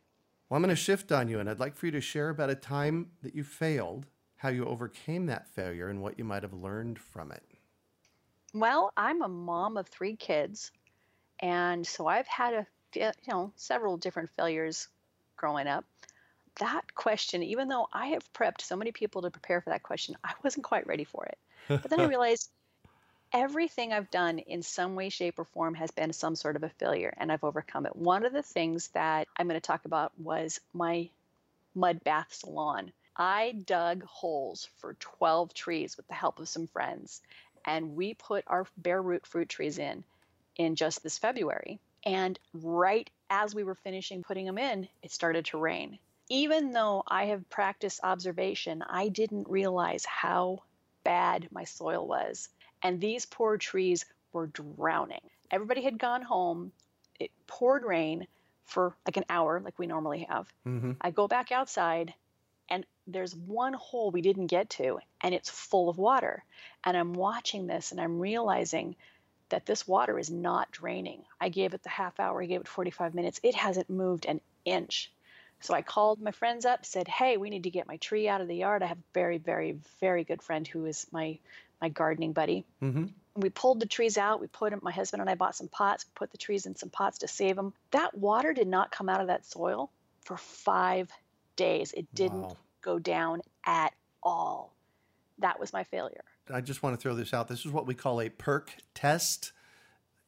Well, 0.48 0.57
I'm 0.57 0.62
going 0.62 0.74
to 0.74 0.80
shift 0.80 1.11
on 1.11 1.28
you, 1.28 1.40
and 1.40 1.48
I'd 1.48 1.59
like 1.59 1.74
for 1.74 1.87
you 1.87 1.92
to 1.92 2.00
share 2.00 2.28
about 2.28 2.50
a 2.50 2.54
time 2.54 3.11
that 3.22 3.35
you 3.35 3.42
failed, 3.42 4.07
how 4.37 4.50
you 4.50 4.66
overcame 4.66 5.26
that 5.26 5.48
failure, 5.48 5.88
and 5.88 6.02
what 6.02 6.18
you 6.18 6.24
might 6.24 6.42
have 6.42 6.52
learned 6.52 6.98
from 6.98 7.33
it. 7.33 7.42
Well, 8.52 8.92
I'm 8.96 9.22
a 9.22 9.28
mom 9.28 9.76
of 9.76 9.88
three 9.88 10.14
kids, 10.14 10.70
and 11.40 11.85
so 11.85 12.07
I've 12.07 12.28
had 12.28 12.54
a 12.54 12.66
you 12.94 13.11
know 13.26 13.52
several 13.57 13.96
different 13.96 14.30
failures 14.30 14.88
growing 15.37 15.66
up. 15.66 15.85
That 16.61 16.94
question, 16.94 17.42
even 17.42 17.66
though 17.66 17.88
I 17.92 18.09
have 18.09 18.33
prepped 18.33 18.61
so 18.61 18.76
many 18.76 18.92
people 18.92 19.22
to 19.22 19.30
prepare 19.30 19.61
for 19.61 19.70
that 19.70 19.83
question, 19.83 20.16
I 20.22 20.35
wasn't 20.44 20.64
quite 20.64 20.87
ready 20.87 21.02
for 21.02 21.24
it. 21.26 21.37
But 21.68 21.88
then 21.90 22.00
I 22.00 22.05
realized 22.09 22.50
everything 23.33 23.92
I've 23.92 24.11
done 24.11 24.38
in 24.38 24.62
some 24.62 24.94
way, 24.94 25.09
shape, 25.09 25.38
or 25.38 25.44
form 25.44 25.74
has 25.74 25.90
been 25.90 26.12
some 26.12 26.37
sort 26.37 26.57
of 26.57 26.62
a 26.62 26.68
failure, 26.68 27.12
and 27.16 27.33
I've 27.33 27.44
overcome 27.44 27.87
it. 27.87 27.96
One 27.96 28.24
of 28.24 28.33
the 28.33 28.42
things 28.42 28.88
that 28.88 29.27
I'm 29.37 29.48
going 29.48 29.61
to 29.61 29.66
talk 29.66 29.85
about 29.85 30.12
was 30.18 30.61
my 30.72 31.11
mud 31.74 32.03
bath 32.05 32.33
salon. 32.33 32.92
I 33.16 33.53
dug 33.66 34.05
holes 34.05 34.68
for 34.79 34.94
12 34.94 35.55
trees 35.55 35.96
with 35.96 36.07
the 36.07 36.14
help 36.14 36.38
of 36.38 36.48
some 36.48 36.68
friends, 36.68 37.20
and 37.64 37.96
we 37.96 38.14
put 38.14 38.44
our 38.46 38.66
bare 38.77 39.03
root 39.03 39.27
fruit 39.27 39.48
trees 39.48 39.79
in 39.79 40.05
in 40.57 40.77
just 40.77 41.03
this 41.03 41.18
February. 41.18 41.81
And 42.05 42.38
right 42.53 43.09
as 43.31 43.55
we 43.55 43.64
were 43.64 43.74
finishing 43.74 44.22
putting 44.22 44.46
them 44.46 44.59
in, 44.59 44.88
it 45.03 45.11
started 45.11 45.46
to 45.46 45.59
rain. 45.59 45.98
Even 46.29 46.72
though 46.72 47.03
I 47.07 47.27
have 47.27 47.48
practiced 47.50 48.00
observation, 48.03 48.83
I 48.83 49.09
didn't 49.09 49.48
realize 49.48 50.05
how 50.05 50.62
bad 51.05 51.49
my 51.51 51.64
soil 51.64 52.07
was. 52.07 52.49
And 52.83 53.01
these 53.01 53.27
poor 53.27 53.57
trees 53.57 54.05
were 54.33 54.47
drowning. 54.49 55.21
Everybody 55.51 55.83
had 55.83 55.99
gone 55.99 56.23
home. 56.23 56.73
It 57.21 57.31
poured 57.47 57.85
rain 57.85 58.27
for 58.64 58.97
like 59.07 59.17
an 59.17 59.25
hour, 59.29 59.61
like 59.61 59.79
we 59.79 59.87
normally 59.87 60.27
have. 60.29 60.53
hmm 60.64 60.93
I 61.01 61.11
go 61.11 61.29
back 61.29 61.53
outside 61.53 62.14
and 62.69 62.87
there's 63.07 63.35
one 63.35 63.75
hole 63.75 64.11
we 64.11 64.23
didn't 64.23 64.47
get 64.47 64.71
to 64.71 64.99
and 65.21 65.35
it's 65.35 65.51
full 65.51 65.88
of 65.88 65.99
water. 65.99 66.45
And 66.83 66.97
I'm 66.97 67.12
watching 67.12 67.67
this 67.67 67.93
and 67.93 68.01
I'm 68.01 68.19
realizing 68.19 68.97
that 69.51 69.67
this 69.67 69.87
water 69.87 70.19
is 70.19 70.31
not 70.31 70.71
draining. 70.71 71.23
I 71.40 71.49
gave 71.51 71.75
it 71.75 71.83
the 71.83 71.90
half 71.90 72.19
hour, 72.19 72.43
I 72.43 72.47
gave 72.47 72.62
it 72.62 72.69
45 72.69 73.14
minutes. 73.14 73.40
It 73.43 73.55
hasn't 73.55 73.90
moved 73.90 74.27
an 74.27 74.40
inch. 74.64 75.12
So 75.64 75.72
I 75.72 75.81
called 75.81 76.20
my 76.20 76.31
friends 76.31 76.66
up, 76.66 76.85
said, 76.85 77.09
"Hey, 77.09 77.38
we 77.38 77.48
need 77.48 77.62
to 77.62 77.70
get 77.70 77.88
my 77.88 77.96
tree 77.96 78.29
out 78.29 78.42
of 78.42 78.48
the 78.48 78.57
yard." 78.57 78.83
I 78.83 78.87
have 78.87 78.98
a 78.98 79.12
very, 79.14 79.38
very, 79.38 79.72
very 79.98 80.22
good 80.22 80.42
friend 80.42 80.68
who 80.68 80.85
is 80.85 81.07
my 81.11 81.38
my 81.81 81.88
gardening 81.88 82.35
buddy. 82.35 82.66
hmm 82.81 83.07
We 83.35 83.48
pulled 83.48 83.81
the 83.81 83.87
trees 83.87 84.18
out. 84.18 84.40
We 84.42 84.46
put 84.46 84.70
them. 84.70 84.81
My 84.83 84.92
husband 84.92 85.22
and 85.22 85.31
I 85.31 85.37
bought 85.37 85.57
some 85.57 85.68
pots. 85.68 86.05
Put 86.14 86.31
the 86.31 86.37
trees 86.38 86.66
in 86.66 86.77
some 86.77 86.90
pots 86.90 87.18
to 87.18 87.29
save 87.29 87.57
them. 87.57 87.72
That 87.92 88.14
water 88.14 88.53
did 88.53 88.68
not 88.68 88.90
come 88.90 89.09
out 89.09 89.22
of 89.22 89.29
that 89.29 89.46
soil 89.46 89.90
for 90.27 90.37
five 90.37 91.11
days. 91.57 91.92
It 91.92 92.14
didn't 92.14 92.42
Wow. 92.42 92.57
go 92.83 92.98
down 92.98 93.40
at 93.64 93.94
all. 94.22 94.74
That 95.38 95.59
was 95.59 95.72
my 95.72 95.85
failure. 95.85 96.24
I 96.53 96.61
just 96.61 96.83
want 96.83 96.94
to 96.94 97.03
throw 97.03 97.14
this 97.14 97.33
out. 97.33 97.48
This 97.48 97.64
is 97.64 97.72
what 97.72 97.87
we 97.87 97.94
call 97.94 98.20
a 98.20 98.29
perk 98.29 98.77
test 98.92 99.53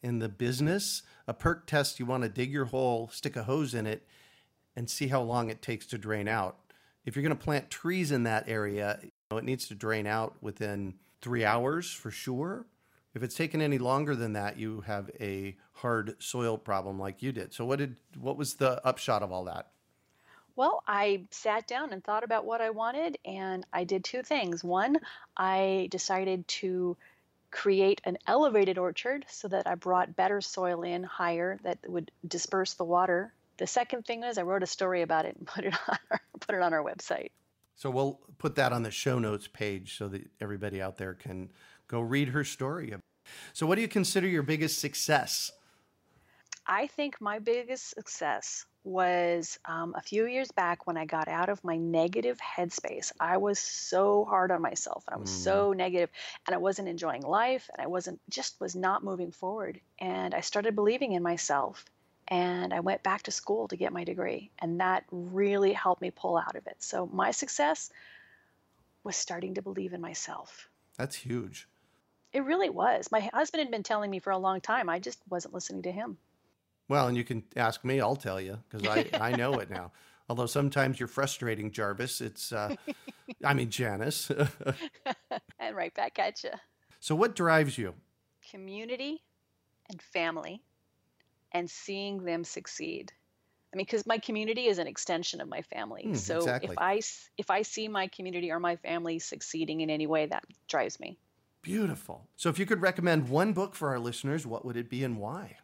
in 0.03 0.19
the 0.19 0.31
business. 0.31 1.03
A 1.27 1.35
perk 1.35 1.67
test, 1.67 2.01
you 2.01 2.07
want 2.07 2.23
to 2.23 2.31
dig 2.31 2.51
your 2.51 2.65
hole, 2.67 3.09
stick 3.13 3.37
a 3.37 3.43
hose 3.43 3.75
in 3.75 3.87
it, 3.87 4.07
and 4.77 4.89
see 4.89 5.09
how 5.09 5.23
long 5.23 5.51
it 5.51 5.63
takes 5.63 5.87
to 5.87 5.99
drain 5.99 6.29
out. 6.29 6.59
If 7.05 7.17
you're 7.17 7.23
going 7.23 7.37
to 7.37 7.43
plant 7.43 7.71
trees 7.71 8.13
in 8.13 8.25
that 8.25 8.49
area, 8.49 8.99
you 9.03 9.11
know, 9.31 9.39
it 9.39 9.45
needs 9.45 9.67
to 9.69 9.75
drain 9.75 10.07
out 10.07 10.37
within 10.43 10.95
three 11.21 11.45
hours 11.45 11.91
for 11.91 12.11
sure. 12.11 12.67
If 13.15 13.23
it's 13.23 13.35
taken 13.35 13.63
any 13.63 13.79
longer 13.79 14.15
than 14.15 14.35
that, 14.35 14.59
you 14.59 14.83
have 14.83 15.11
a 15.19 15.57
hard 15.73 16.23
soil 16.23 16.59
problem 16.59 16.99
like 16.99 17.23
you 17.23 17.33
did. 17.33 17.55
So 17.55 17.65
what 17.65 17.79
did 17.79 17.97
what 18.19 18.37
was 18.37 18.55
the 18.55 18.85
upshot 18.87 19.23
of 19.23 19.33
all 19.33 19.45
that? 19.45 19.69
Well, 20.55 20.83
I 20.87 21.25
sat 21.31 21.67
down 21.67 21.93
and 21.93 22.03
thought 22.03 22.25
about 22.25 22.47
what 22.47 22.61
I 22.61 22.71
wanted, 22.71 23.19
and 23.25 23.65
I 23.73 23.85
did 23.85 24.05
two 24.05 24.23
things. 24.23 24.65
One, 24.65 24.99
I 25.37 25.89
decided 25.91 26.49
to 26.49 26.97
create 27.51 28.01
an 28.05 28.19
elevated 28.27 28.79
orchard 28.79 29.25
so 29.29 29.49
that 29.49 29.67
I 29.67 29.75
brought 29.75 30.17
better 30.17 30.41
soil 30.41 30.83
in 30.83 31.03
higher 31.03 31.59
that 31.63 31.79
would 31.87 32.11
disperse 32.27 32.75
the 32.75 32.85
water. 32.85 33.33
The 33.59 33.67
second 33.67 34.05
thing 34.05 34.23
is 34.23 34.39
I 34.39 34.43
wrote 34.43 34.63
a 34.63 34.67
story 34.67 35.03
about 35.03 35.25
it 35.25 35.37
and 35.37 35.47
put 35.55 35.65
it 35.65 35.75
on 35.89 35.99
our, 36.11 36.21
put 36.41 36.55
it 36.55 36.63
on 36.63 36.73
our 36.73 36.83
website. 36.83 37.31
So 37.75 37.91
we'll 37.91 38.21
put 38.39 38.55
that 38.57 38.73
on 38.73 38.83
the 38.83 38.91
show 38.91 39.19
notes 39.19 39.49
page 39.49 39.99
so 39.99 40.09
that 40.09 40.23
everybody 40.41 40.81
out 40.81 40.97
there 40.97 41.15
can 41.15 41.51
go 41.89 42.01
read 42.01 42.29
her 42.29 42.43
story. 42.43 42.95
So 43.53 43.67
what 43.67 43.75
do 43.75 43.83
you 43.83 43.89
consider 43.89 44.27
your 44.27 44.43
biggest 44.43 44.79
success? 44.79 45.53
I 46.67 46.89
think 46.89 47.21
my 47.21 47.39
biggest 47.39 47.91
success 47.91 48.67
was 48.83 49.59
um, 49.67 49.95
a 49.97 50.01
few 50.01 50.27
years 50.27 50.51
back 50.53 50.87
when 50.87 50.97
I 50.97 51.05
got 51.05 51.29
out 51.29 51.49
of 51.49 51.63
my 51.63 51.77
negative 51.77 52.39
headspace. 52.39 53.13
I 53.21 53.37
was 53.37 53.59
so 53.59 54.25
hard 54.25 54.51
on 54.51 54.63
myself 54.63 55.05
and 55.07 55.17
I 55.17 55.19
was 55.19 55.31
so 55.31 55.73
negative 55.73 56.09
and 56.47 56.55
I 56.55 56.59
wasn't 56.59 56.89
enjoying 56.89 57.23
life 57.23 57.69
and 57.73 57.83
I 57.83 57.89
wasn't 57.89 58.21
just 58.31 58.61
was 58.61 58.75
not 58.75 59.05
moving 59.05 59.33
forward. 59.33 59.81
And 59.99 60.35
I 60.35 60.41
started 60.41 60.75
believing 60.75 61.13
in 61.13 61.23
myself 61.23 61.85
and 62.29 62.75
I 62.75 62.81
went 62.81 63.03
back 63.03 63.23
to 63.25 63.31
school 63.31 63.69
to 63.69 63.77
get 63.77 63.93
my 63.93 64.05
degree. 64.05 64.51
And 64.59 64.81
that 64.81 65.05
really 65.11 65.73
helped 65.73 66.03
me 66.03 66.11
pull 66.11 66.37
out 66.37 66.57
of 66.57 66.67
it. 66.67 66.77
So 66.79 67.07
my 67.13 67.31
success 67.31 67.91
was 69.05 69.17
starting 69.17 69.55
to 69.55 69.63
believe 69.63 69.93
in 69.93 70.01
myself. 70.01 70.69
That's 70.99 71.15
huge. 71.15 71.69
It 72.33 72.45
really 72.45 72.71
was. 72.71 73.11
My 73.13 73.31
husband 73.33 73.61
had 73.61 73.71
been 73.71 73.85
telling 73.85 74.11
me 74.11 74.19
for 74.19 74.33
a 74.33 74.39
long 74.39 74.61
time. 74.61 74.89
I 74.89 74.99
just 74.99 75.21
wasn't 75.31 75.55
listening 75.55 75.83
to 75.83 75.93
him. 75.93 76.19
Well, 76.89 77.09
and 77.09 77.17
you 77.17 77.25
can 77.25 77.45
ask 77.57 77.85
me, 77.85 78.01
I'll 78.01 78.17
tell 78.17 78.41
you 78.41 78.59
because 78.69 78.87
I, 78.89 79.09
I 79.21 79.37
know 79.37 79.55
it 79.61 79.71
now. 79.71 79.93
Although 80.29 80.47
sometimes 80.47 80.99
you're 80.99 81.07
frustrating, 81.07 81.71
Jarvis. 81.71 82.21
It's, 82.21 82.53
uh, 82.53 82.75
I 83.45 83.55
mean, 83.55 83.71
Janis. 83.71 84.31
and 85.61 85.77
right 85.77 85.95
back 85.95 86.19
at 86.19 86.43
you. 86.43 86.51
so, 86.99 87.15
what 87.15 87.37
drives 87.37 87.79
you? 87.79 87.95
Community 88.51 89.23
and 89.89 90.03
family 90.03 90.63
and 91.57 91.71
seeing 91.71 92.23
them 92.23 92.45
succeed. 92.45 93.13
I 93.73 93.77
mean, 93.77 93.87
because 93.87 94.07
my 94.07 94.19
community 94.19 94.67
is 94.67 94.79
an 94.79 94.87
extension 94.87 95.41
of 95.41 95.49
my 95.49 95.63
family. 95.63 96.03
Hmm, 96.03 96.15
so 96.15 96.37
exactly. 96.37 96.71
if 96.71 96.79
I 96.79 97.01
if 97.39 97.51
I 97.51 97.63
see 97.63 97.89
my 97.89 98.09
community 98.09 98.51
or 98.51 98.61
my 98.61 98.77
family 98.77 99.19
succeeding 99.19 99.81
in 99.81 99.91
any 99.91 100.07
way, 100.07 100.27
that 100.27 100.45
drives 100.69 101.01
me. 101.01 101.19
Beautiful. 101.63 102.29
So, 102.37 102.49
if 102.49 102.59
you 102.59 102.67
could 102.67 102.81
recommend 102.81 103.29
one 103.29 103.53
book 103.53 103.75
for 103.75 103.89
our 103.89 103.99
listeners, 103.99 104.47
what 104.47 104.65
would 104.65 104.77
it 104.77 104.89
be 104.89 105.03
and 105.03 105.19
why? 105.19 105.57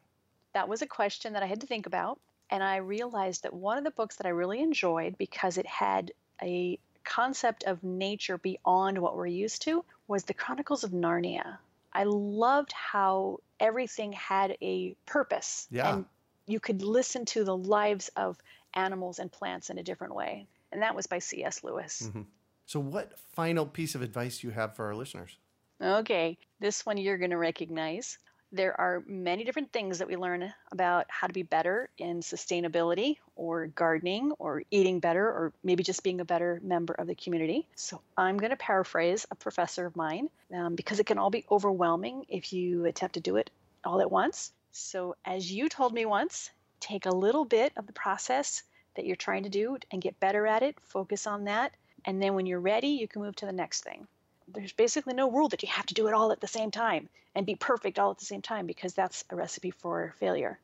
That 0.55 0.69
was 0.69 0.83
a 0.83 0.87
question 0.87 1.35
that 1.35 1.43
I 1.43 1.47
had 1.47 1.61
to 1.61 1.67
think 1.67 1.87
about, 1.87 2.19
and 2.51 2.63
I 2.63 2.77
realized 2.77 3.45
that 3.45 3.55
one 3.55 3.79
of 3.79 3.85
the 3.85 3.91
books 3.91 4.17
that 4.17 4.27
I 4.27 4.31
really 4.31 4.61
enjoyed 4.61 5.17
because 5.17 5.59
it 5.59 5.67
had 5.67 6.11
a 6.43 6.79
concept 7.05 7.65
of 7.65 7.85
nature 7.85 8.39
beyond 8.39 8.99
what 8.99 9.17
we're 9.17 9.27
used 9.27 9.63
to 9.63 9.85
was 10.09 10.25
The 10.25 10.35
Chronicles 10.35 10.85
of 10.85 10.91
Narnia. 10.91 11.59
I 11.93 12.05
loved 12.05 12.73
how 12.73 13.39
everything 13.63 14.13
had 14.13 14.59
a 14.61 14.95
purpose. 15.07 15.69
Yeah. 15.71 15.95
And 15.95 16.05
you 16.47 16.61
could 16.61 16.83
listen 16.83 17.25
to 17.27 17.45
the 17.45 17.57
lives 17.57 18.11
of 18.17 18.37
animals 18.75 19.21
and 19.21 19.33
plants 19.33 19.71
in 19.71 19.79
a 19.79 19.83
different 19.83 20.15
way. 20.15 20.47
And 20.73 20.83
that 20.83 20.95
was 20.95 21.07
by 21.07 21.21
C.S. 21.21 21.63
Lewis. 21.63 22.11
Mhm. 22.13 22.27
So, 22.67 22.81
what 22.81 23.19
final 23.35 23.65
piece 23.67 23.95
of 23.95 24.03
advice 24.03 24.41
do 24.41 24.49
you 24.49 24.53
have 24.53 24.75
for 24.75 24.87
our 24.87 24.95
listeners? 24.95 25.39
Okay, 25.81 26.39
this 26.61 26.85
one 26.87 26.97
you're 26.97 27.19
going 27.19 27.31
to 27.31 27.39
recognize. 27.39 28.19
There 28.53 28.79
are 28.79 29.03
many 29.07 29.45
different 29.45 29.73
things 29.73 29.99
that 29.99 30.09
we 30.09 30.17
learn 30.17 30.53
about 30.71 31.07
how 31.09 31.27
to 31.27 31.33
be 31.33 31.43
better 31.43 31.89
in 31.97 32.21
sustainability 32.21 33.17
or 33.35 33.69
gardening 33.69 34.33
or 34.39 34.63
eating 34.71 35.01
better 35.01 35.27
or 35.27 35.53
maybe 35.65 35.83
just 35.83 36.03
being 36.03 36.21
a 36.21 36.25
better 36.25 36.61
member 36.63 36.93
of 36.93 37.07
the 37.07 37.15
community. 37.15 37.67
So 37.77 38.03
I'm 38.17 38.37
going 38.37 38.51
to 38.51 38.57
paraphrase 38.57 39.27
a 39.31 39.35
professor 39.35 39.87
of 39.87 39.97
mine 39.97 40.29
um, 40.55 40.75
because 40.75 41.01
it 41.01 41.07
can 41.07 41.19
all 41.19 41.31
be 41.31 41.47
overwhelming 41.51 42.27
if 42.29 42.53
you 42.53 42.85
attempt 42.85 43.15
to 43.15 43.21
do 43.21 43.37
it 43.37 43.51
all 43.85 44.03
at 44.03 44.11
once. 44.11 44.53
So, 44.71 45.17
as 45.25 45.51
you 45.51 45.69
told 45.69 45.93
me 45.93 46.07
once, 46.07 46.51
take 46.81 47.07
a 47.07 47.11
little 47.11 47.45
bit 47.45 47.73
of 47.77 47.87
the 47.87 47.93
process 47.93 48.63
that 48.97 49.07
you're 49.07 49.17
trying 49.17 49.43
to 49.43 49.51
do 49.51 49.77
and 49.91 50.01
get 50.01 50.21
better 50.21 50.47
at 50.47 50.63
it, 50.63 50.77
focus 50.81 51.27
on 51.27 51.45
that, 51.45 51.73
and 52.05 52.23
then 52.23 52.35
when 52.35 52.47
you're 52.47 52.61
ready, 52.61 52.89
you 52.89 53.07
can 53.07 53.23
move 53.23 53.37
to 53.37 53.47
the 53.47 53.53
next 53.53 53.85
thing 53.85 54.07
there's 54.55 54.73
basically 54.73 55.15
no 55.15 55.31
rule 55.31 55.49
that 55.49 55.63
you 55.63 55.69
have 55.69 55.87
to 55.87 55.95
do 55.95 56.07
it 56.09 56.15
all 56.15 56.33
at 56.33 56.41
the 56.41 56.47
same 56.47 56.71
time 56.71 57.09
and 57.35 57.47
be 57.47 57.55
perfect 57.55 57.99
all 57.99 58.11
at 58.11 58.19
the 58.19 58.25
same 58.25 58.43
time 58.43 58.67
because 58.67 58.95
that's 58.95 59.25
a 59.31 59.37
recipe 59.37 59.71
for 59.71 60.15
failure. 60.19 60.59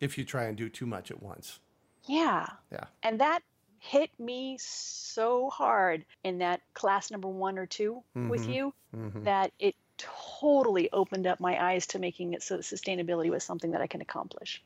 If 0.00 0.18
you 0.18 0.24
try 0.24 0.44
and 0.44 0.56
do 0.56 0.68
too 0.68 0.86
much 0.86 1.10
at 1.10 1.22
once. 1.22 1.60
Yeah. 2.06 2.46
Yeah. 2.70 2.84
And 3.02 3.20
that 3.20 3.42
hit 3.78 4.10
me 4.18 4.58
so 4.60 5.50
hard 5.50 6.04
in 6.24 6.38
that 6.38 6.60
class 6.74 7.10
number 7.10 7.28
one 7.28 7.58
or 7.58 7.66
2 7.66 8.02
with 8.14 8.46
Mhm. 8.46 8.54
you 8.54 8.74
Mhm. 8.94 9.24
that 9.24 9.52
it 9.58 9.74
totally 9.96 10.90
opened 10.92 11.26
up 11.26 11.38
my 11.40 11.70
eyes 11.72 11.86
to 11.88 11.98
making 11.98 12.32
it 12.34 12.42
so 12.42 12.56
that 12.56 12.62
sustainability 12.64 13.30
was 13.30 13.44
something 13.44 13.70
that 13.72 13.80
I 13.80 13.86
can 13.86 14.00
accomplish. 14.00 14.62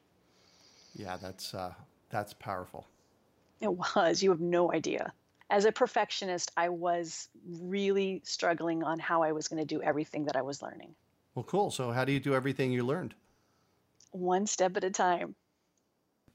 Yeah, 0.94 1.16
that's 1.18 1.54
uh, 1.54 1.74
that's 2.08 2.32
powerful. 2.32 2.86
It 3.60 3.72
was. 3.72 4.22
You 4.22 4.30
have 4.30 4.40
no 4.40 4.72
idea. 4.72 5.12
As 5.48 5.64
a 5.64 5.72
perfectionist, 5.72 6.50
I 6.56 6.70
was 6.70 7.28
really 7.60 8.20
struggling 8.24 8.82
on 8.82 8.98
how 8.98 9.22
I 9.22 9.32
was 9.32 9.48
going 9.48 9.60
to 9.60 9.74
do 9.74 9.80
everything 9.82 10.24
that 10.24 10.36
I 10.36 10.42
was 10.42 10.60
learning, 10.60 10.94
Well, 11.34 11.44
cool. 11.44 11.70
So, 11.70 11.92
how 11.92 12.04
do 12.04 12.12
you 12.12 12.20
do 12.20 12.34
everything 12.34 12.72
you 12.72 12.84
learned? 12.84 13.14
one 14.12 14.46
step 14.46 14.76
at 14.78 14.84
a 14.84 14.90
time. 14.90 15.34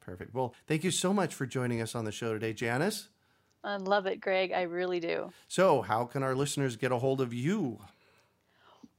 Perfect. 0.02 0.36
Well, 0.36 0.54
thank 0.67 0.84
you 0.84 0.91
so 0.91 1.13
much 1.13 1.34
for 1.34 1.47
joining 1.47 1.82
us 1.82 1.95
on 1.95 2.06
the 2.06 2.12
show 2.12 2.32
today, 2.34 2.54
Janis. 2.54 3.10
I 3.63 3.78
love 3.78 4.06
it, 4.06 4.21
Greg. 4.21 4.52
I 4.52 4.63
really 4.63 5.00
do. 5.00 5.32
So, 5.47 5.82
how 5.82 6.06
can 6.06 6.21
our 6.21 6.36
listeners 6.36 6.76
get 6.76 6.91
a 6.91 6.97
hold 7.00 7.21
of 7.21 7.34
you? 7.34 7.80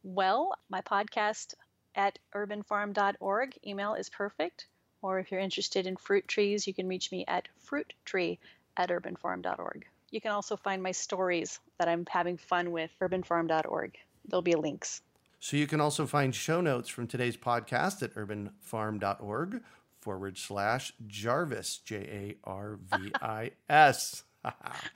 Well, 0.03 0.55
my 0.68 0.81
podcast 0.81 1.55
at 1.94 2.18
urbanfarm.org 2.35 3.59
email 3.64 3.94
is 3.94 4.09
perfect. 4.11 4.66
Or 5.01 5.18
if 5.18 5.31
you're 5.31 5.40
interested 5.40 5.87
in 5.87 5.96
fruit 5.96 6.27
trees, 6.29 6.66
you 6.66 6.75
can 6.75 6.88
reach 6.88 7.11
me 7.12 7.25
at 7.27 7.48
fruittree 7.64 8.38
at 8.77 8.90
urbanfarm.org. 8.90 9.87
You 10.12 10.20
can 10.20 10.31
also 10.31 10.57
find 10.57 10.83
my 10.83 10.92
stories 10.92 11.59
that 11.79 11.88
I'm 11.88 12.05
having 12.09 12.37
fun 12.37 12.70
with 12.70 12.90
urbanfarm.org. 13.01 13.98
There'll 14.29 14.42
be 14.42 14.55
links. 14.55 15.01
So, 15.40 15.57
you 15.57 15.66
can 15.66 15.81
also 15.81 16.07
find 16.07 16.33
show 16.33 16.61
notes 16.61 16.88
from 16.88 17.09
today's 17.09 17.37
podcast 17.37 18.03
at 18.03 18.14
urbanfarm.org 18.14 19.62
forward 20.01 20.38
slash 20.38 20.92
Jarvis, 21.09 21.79
J 21.79 21.96
A 21.96 22.48
R 22.48 22.79
V 22.94 23.12
I 23.20 23.51
S. 23.68 24.22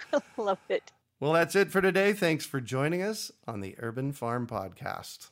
love 0.37 0.59
it. 0.68 0.92
Well, 1.18 1.33
that's 1.33 1.57
it 1.57 1.72
for 1.72 1.81
today. 1.81 2.12
Thanks 2.12 2.44
for 2.44 2.61
joining 2.61 3.02
us 3.02 3.33
on 3.48 3.61
the 3.61 3.74
Urban 3.79 4.12
Farm 4.12 4.46
Podcast. 4.46 5.31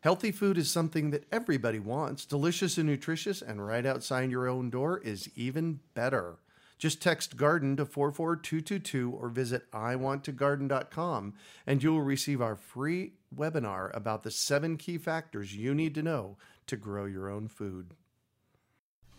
Healthy 0.00 0.32
food 0.32 0.56
is 0.56 0.70
something 0.70 1.10
that 1.10 1.26
everybody 1.30 1.78
wants. 1.78 2.24
Delicious 2.24 2.78
and 2.78 2.88
nutritious, 2.88 3.42
and 3.42 3.64
right 3.64 3.84
outside 3.84 4.30
your 4.30 4.48
own 4.48 4.70
door 4.70 4.98
is 4.98 5.28
even 5.36 5.80
better. 5.94 6.38
Just 6.78 7.00
text 7.00 7.36
garden 7.36 7.76
to 7.76 7.86
44222 7.86 9.10
or 9.18 9.28
visit 9.28 9.70
iwanttogarden.com 9.72 11.34
and 11.66 11.82
you 11.82 11.92
will 11.92 12.02
receive 12.02 12.42
our 12.42 12.56
free 12.56 13.14
webinar 13.34 13.94
about 13.96 14.22
the 14.22 14.30
seven 14.30 14.76
key 14.76 14.98
factors 14.98 15.56
you 15.56 15.74
need 15.74 15.94
to 15.94 16.02
know 16.02 16.36
to 16.66 16.76
grow 16.76 17.06
your 17.06 17.30
own 17.30 17.48
food. 17.48 17.94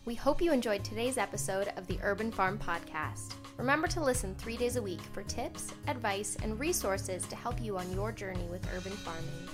We 0.04 0.14
hope 0.14 0.40
you 0.40 0.52
enjoyed 0.52 0.84
today's 0.84 1.18
episode 1.18 1.70
of 1.76 1.86
the 1.86 1.98
Urban 2.02 2.32
Farm 2.32 2.58
Podcast. 2.58 3.34
Remember 3.58 3.86
to 3.88 4.02
listen 4.02 4.34
three 4.36 4.56
days 4.56 4.76
a 4.76 4.82
week 4.82 5.02
for 5.12 5.22
tips, 5.22 5.74
advice, 5.86 6.36
and 6.42 6.58
resources 6.58 7.26
to 7.26 7.36
help 7.36 7.60
you 7.60 7.76
on 7.76 7.92
your 7.92 8.10
journey 8.12 8.46
with 8.50 8.66
urban 8.74 8.92
farming. 8.92 9.48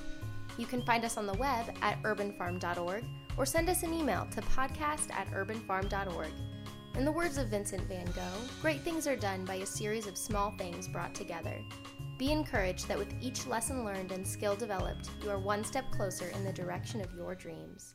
You 0.57 0.67
can 0.67 0.83
find 0.83 1.05
us 1.05 1.17
on 1.17 1.27
the 1.27 1.35
web 1.35 1.75
at 1.83 2.01
urbanfarm.org 2.03 3.05
or 3.37 3.47
send 3.47 3.69
us 3.69 3.83
an 3.83 3.93
email 3.93 4.29
to 4.31 4.41
podcast 4.43 5.11
at 5.13 5.29
urbanfarm.org. 5.33 6.31
In 6.97 7.05
the 7.05 7.11
words 7.11 7.39
of 7.39 7.49
Vincent 7.49 7.83
van 7.89 8.07
Gogh, 8.07 8.49
great 8.63 8.83
things 8.83 9.09
are 9.09 9.17
done 9.17 9.45
by 9.45 9.57
a 9.57 9.67
series 9.67 10.07
of 10.07 10.17
small 10.17 10.53
things 10.57 10.87
brought 10.87 11.13
together. 11.13 11.59
Be 12.19 12.31
encouraged 12.31 12.87
that 12.87 12.97
with 12.97 13.13
each 13.21 13.49
lesson 13.49 13.85
learned 13.85 14.13
and 14.13 14.25
skill 14.25 14.55
developed, 14.55 15.11
you 15.21 15.29
are 15.31 15.41
one 15.41 15.65
step 15.65 15.91
closer 15.91 16.29
in 16.29 16.45
the 16.45 16.53
direction 16.53 17.01
of 17.01 17.13
your 17.13 17.35
dreams. 17.35 17.95